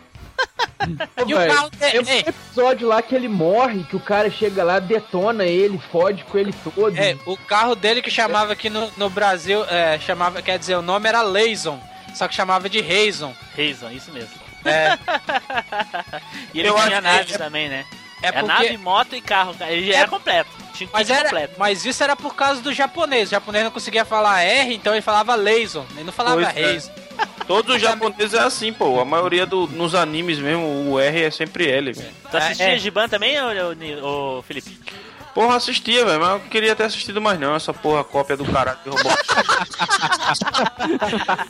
[1.25, 2.25] E o carro dele- Tem um ei.
[2.27, 6.53] episódio lá que ele morre, que o cara chega lá, detona ele, fode com ele
[6.53, 6.97] todo.
[6.99, 10.83] É, o carro dele que chamava aqui no, no Brasil, é, chamava, quer dizer, o
[10.83, 11.81] nome era Leison,
[12.13, 13.33] só que chamava de Reison.
[13.55, 14.35] Reison, isso mesmo.
[14.65, 14.99] É,
[16.53, 17.85] E ele Eu tinha acho- nave é- também, né?
[18.23, 18.47] É É, porque...
[18.47, 19.55] nave, moto e carro.
[19.55, 19.71] cara.
[19.73, 20.51] Ele já É- era completo.
[20.75, 21.55] Tinha Mas, era, completo.
[21.59, 23.29] mas isso era por causa do japonês.
[23.29, 25.85] O japonês não conseguia falar R, então ele falava Leison.
[25.93, 27.03] Ele não falava Pois é.
[27.47, 28.99] Todos os japoneses é assim, pô.
[29.01, 32.09] A maioria do, nos animes mesmo, o R é sempre L, velho.
[32.31, 32.79] Tu assistia é.
[32.79, 33.49] Giban também, ô,
[34.03, 34.79] ô, ô, Felipe?
[35.35, 38.79] Porra, assistia, velho, mas eu queria ter assistido mais não, essa porra cópia do caralho
[38.83, 39.13] que roubou.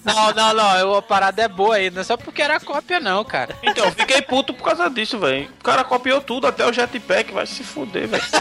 [0.04, 0.76] Não, não, não.
[0.78, 1.90] eu- A parada é boa aí.
[1.90, 3.56] Não é só porque era cópia, não, cara.
[3.62, 5.48] então, eu fiquei puto por causa disso, velho.
[5.60, 8.22] O cara copiou tudo, até o jetpack, vai se fuder, velho.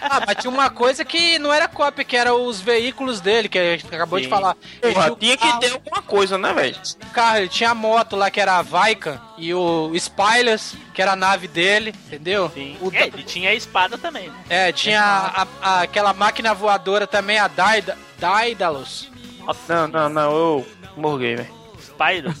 [0.00, 3.58] Ah, mas tinha uma coisa que não era cópia, que era os veículos dele, que
[3.58, 4.30] a gente acabou de Sim.
[4.30, 4.56] falar.
[4.82, 6.76] Ele Porra, tinha que carro- ter alguma coisa, né, velho?
[7.02, 11.02] o carro, ele tinha a moto lá que era a Vaikan e o Spylers, que
[11.02, 12.50] era a nave dele, entendeu?
[12.54, 12.76] Sim.
[12.80, 14.44] O É, da- ele tinha a espada também, né?
[14.48, 19.10] é, tinha a- a- aquela máquina voadora também, a Daida, Daedalus.
[19.40, 21.58] Nossa, Não, não, não, eu morguei, velho.
[21.80, 22.38] Spyros.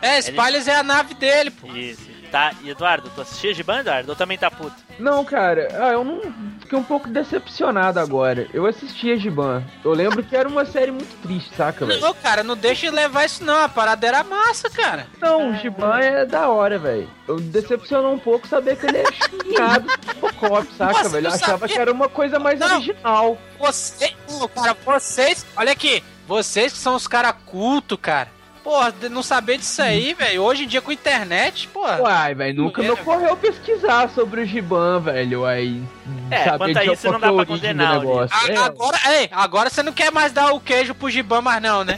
[0.00, 1.66] É, Spylers é a nave dele, pô.
[1.74, 2.08] Isso.
[2.30, 4.10] Tá, e Eduardo, tu assistia Giban, Eduardo?
[4.10, 4.76] Ou também tá puto?
[4.98, 6.20] Não, cara, ah, eu não.
[6.60, 8.46] Fiquei um pouco decepcionado agora.
[8.52, 9.62] Eu assisti a Giban.
[9.84, 12.00] Eu lembro que era uma série muito triste, saca, velho?
[12.00, 15.06] Não, cara, não deixa levar isso não, a parada era massa, cara.
[15.20, 17.08] Não, o Giban é da hora, velho.
[17.26, 21.26] Eu decepcionou um pouco saber que ele é chunhado do Robocop, saca, Nossa, velho?
[21.28, 21.74] Eu achava sabia.
[21.74, 22.76] que era uma coisa mais Não.
[22.76, 23.38] original.
[23.58, 28.28] Você, Pô, cara, vocês, olha aqui, vocês que são os caras cultos, cara.
[28.68, 30.42] Porra, não saber disso aí, velho.
[30.42, 32.02] Hoje em dia com internet, porra.
[32.02, 35.46] Uai, velho, nunca me É, ocorreu pesquisar sobre o Giban, velho.
[35.46, 35.82] Aí.
[36.30, 38.36] É, saber quanto a isso, não dá que a pra condenar o negócio.
[38.36, 41.62] A- É, Agora, ei, agora você não quer mais dar o queijo pro Giban mais
[41.62, 41.96] não, né?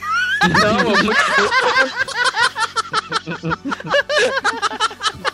[0.63, 1.13] não, eu vou-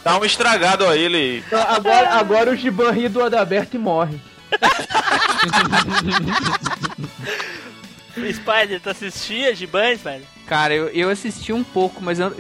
[0.03, 1.45] Dá um estragado aí, ele.
[1.69, 4.19] agora, agora o Giban ri do Adalberto e morre.
[8.33, 10.23] Spider, tu assistia Giban, Spider?
[10.47, 12.33] Cara, eu, eu assisti um pouco, mas eu.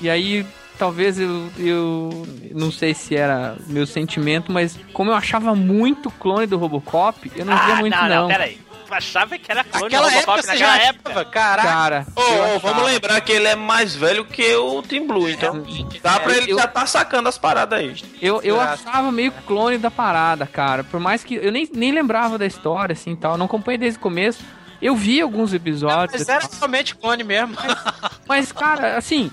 [0.00, 0.44] E aí,
[0.78, 2.26] talvez eu, eu.
[2.52, 7.44] Não sei se era meu sentimento, mas como eu achava muito clone do Robocop, eu
[7.44, 8.22] não via muito Ah, não, não.
[8.22, 8.58] não, pera aí.
[8.88, 11.24] Tu achava que era clone Naquela do Robocop época naquela já época?
[11.26, 11.68] caraca.
[11.68, 12.58] Cara, eu ô, achava.
[12.58, 15.62] vamos lembrar que ele é mais velho que o Team Blue, então.
[16.02, 17.94] Dá pra É, ele eu- já tá sacando as paradas aí.
[18.20, 20.82] Eu, eu achava meio clone da parada, cara.
[20.82, 21.36] Por mais que.
[21.36, 23.38] Eu nem, nem lembrava da história, assim tal.
[23.38, 24.42] Não acompanhei desde o começo.
[24.80, 26.18] Eu vi alguns episódios.
[26.20, 27.54] Mas era somente clone mesmo.
[28.26, 29.30] Mas, cara, assim,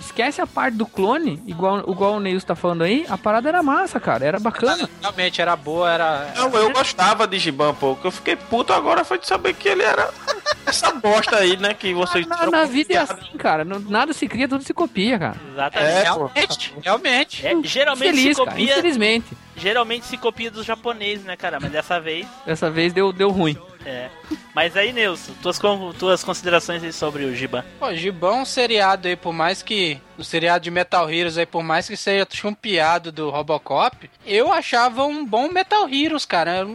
[0.00, 3.62] esquece a parte do clone, igual, igual o Neils tá falando aí, a parada era
[3.62, 4.88] massa, cara, era bacana.
[5.00, 6.32] Realmente era boa, era.
[6.36, 7.96] Não, eu gostava de Giban, pô.
[7.96, 10.10] que Eu fiquei puto agora foi de saber que ele era
[10.66, 11.72] essa bosta aí, né?
[11.72, 15.18] Que vocês Na, na vida é assim, cara, não- nada se cria, tudo se copia,
[15.18, 15.36] cara.
[15.52, 16.06] Exatamente.
[16.06, 16.30] É, pô.
[16.34, 17.46] realmente, realmente.
[17.46, 19.26] É, geralmente Feliz, se cara, copia, infelizmente.
[19.56, 21.58] geralmente se copia dos japoneses, né, cara?
[21.60, 23.56] Mas dessa vez, Dessa vez deu, deu ruim.
[23.84, 24.10] É.
[24.54, 25.58] Mas aí, Nilson, tuas,
[25.98, 27.64] tuas considerações aí sobre o Giban.
[27.78, 30.00] Pô, Gibão é um seriado aí, por mais que.
[30.18, 35.04] O seriado de Metal Heroes aí, por mais que seja chumpeado do Robocop, eu achava
[35.04, 36.50] um bom Metal Heroes, cara.
[36.50, 36.68] Era,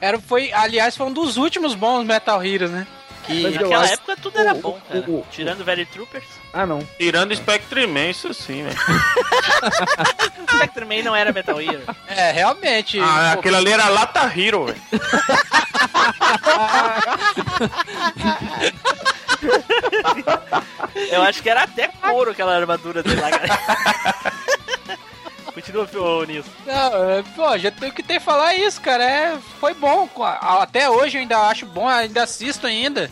[0.00, 2.86] era foi, aliás, foi um dos últimos bons Metal Heroes, né?
[3.26, 5.04] Que Mas Naquela acho- época tudo era o- bom, o- cara.
[5.10, 6.24] o- Tirando Very Troopers.
[6.52, 6.78] Ah, não.
[6.98, 8.76] Tirando Spectre Man, isso sim, velho.
[10.54, 11.82] Spectre Man não era Metal Hero.
[12.06, 13.00] é, realmente.
[13.00, 14.80] Ah, pô, aquele ali era Lata Hero, velho.
[21.10, 23.48] Eu acho que era até couro aquela armadura dele lá, cara.
[25.54, 26.50] Continua, ô, Nilson.
[26.66, 29.04] Não, é, pô, já tem o que tem que falar isso, cara.
[29.04, 30.08] É, foi bom.
[30.40, 33.10] Até hoje eu ainda acho bom, ainda assisto ainda.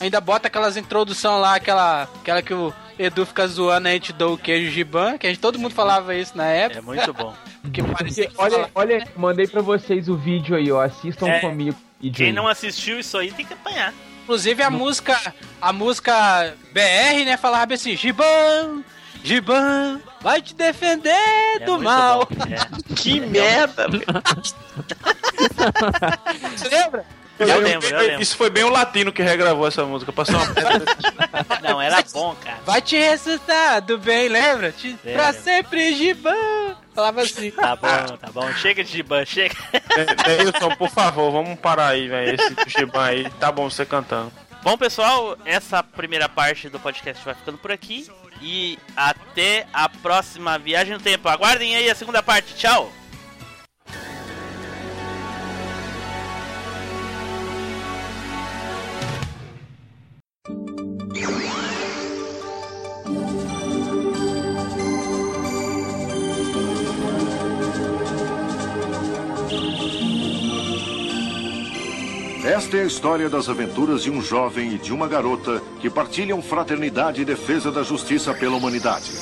[0.00, 4.26] Ainda bota aquelas introdução lá, aquela, aquela que o Edu fica zoando, a gente dá
[4.26, 6.80] o queijo giban, que a gente, todo mundo falava isso na época.
[6.80, 7.32] É muito bom.
[7.62, 10.82] Porque parecia que Olha, olha, mandei pra vocês o vídeo aí, ó.
[10.82, 11.40] Assistam É.
[11.40, 11.76] comigo.
[12.12, 12.32] Quem aí.
[12.32, 13.94] não assistiu isso aí tem que apanhar.
[14.24, 18.82] Inclusive a música, a música BR, né, falava assim, Giban,
[19.24, 21.10] Giban, vai te defender
[21.60, 22.28] É do mal.
[22.30, 22.94] bom, é.
[22.94, 24.04] Que merda, velho.
[26.56, 27.04] Você lembra?
[27.36, 28.22] Eu lembro, eu lembro.
[28.22, 30.12] Isso foi bem o latino que regravou essa música.
[30.12, 30.46] Passou uma
[31.62, 32.58] Não, era bom, cara.
[32.64, 34.70] Vai te ressuscitar do bem, lembra?
[34.70, 35.42] Te, É, pra lembro.
[35.42, 36.76] sempre, Giban.
[36.94, 37.50] Falava assim.
[37.50, 38.52] Tá bom, tá bom.
[38.52, 39.54] Chega de Giban, chega.
[40.28, 42.36] Neilson, por favor, vamos parar aí, velho.
[42.40, 44.30] Esse Giban aí, tá bom você cantando.
[44.62, 48.06] Bom, pessoal, essa primeira parte do podcast vai ficando por aqui.
[48.46, 51.28] E até a próxima viagem no tempo.
[51.30, 52.54] Aguardem aí a segunda parte.
[52.54, 52.92] Tchau!
[72.64, 76.40] Esta é a história das aventuras de um jovem e de uma garota que partilham
[76.40, 79.12] fraternidade e defesa da justiça pela humanidade.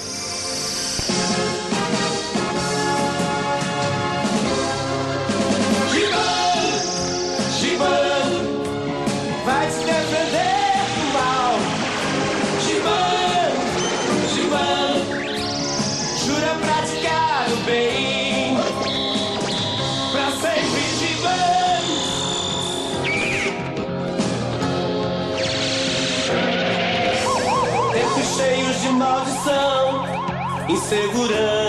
[30.92, 31.61] Insegurança.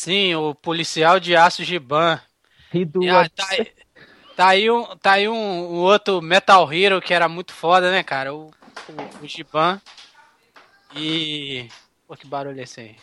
[0.00, 2.18] Sim, o policial de aço Giban.
[2.72, 3.70] E do Ah, tá, aí-
[4.34, 8.02] tá aí um, tá aí um, um outro Metal Hero que era muito foda, né,
[8.02, 8.32] cara?
[8.32, 8.52] O, o,
[9.22, 9.78] o Giban.
[10.96, 11.68] E.
[12.08, 12.96] Pô, que barulho é esse aí?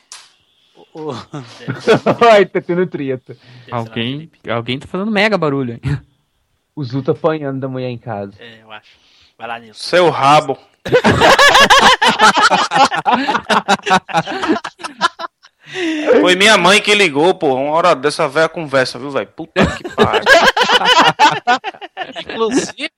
[0.96, 1.14] O, o-
[2.34, 3.38] Ai, tá tendo treta.
[3.70, 6.00] Alguém, alguém tá fazendo mega barulho aí.
[6.76, 8.34] O Zu tá apanhando da mulher em casa.
[8.40, 8.90] É, eu acho.
[9.38, 9.84] Vai lá, Nilson.
[9.88, 10.58] Seu rabo.
[16.22, 17.56] Foi minha mãe que ligou, pô.
[17.56, 19.28] Uma hora dessa velha conversa, viu, velho?
[19.28, 20.24] Puta que pariu.
[22.22, 22.92] inclusive,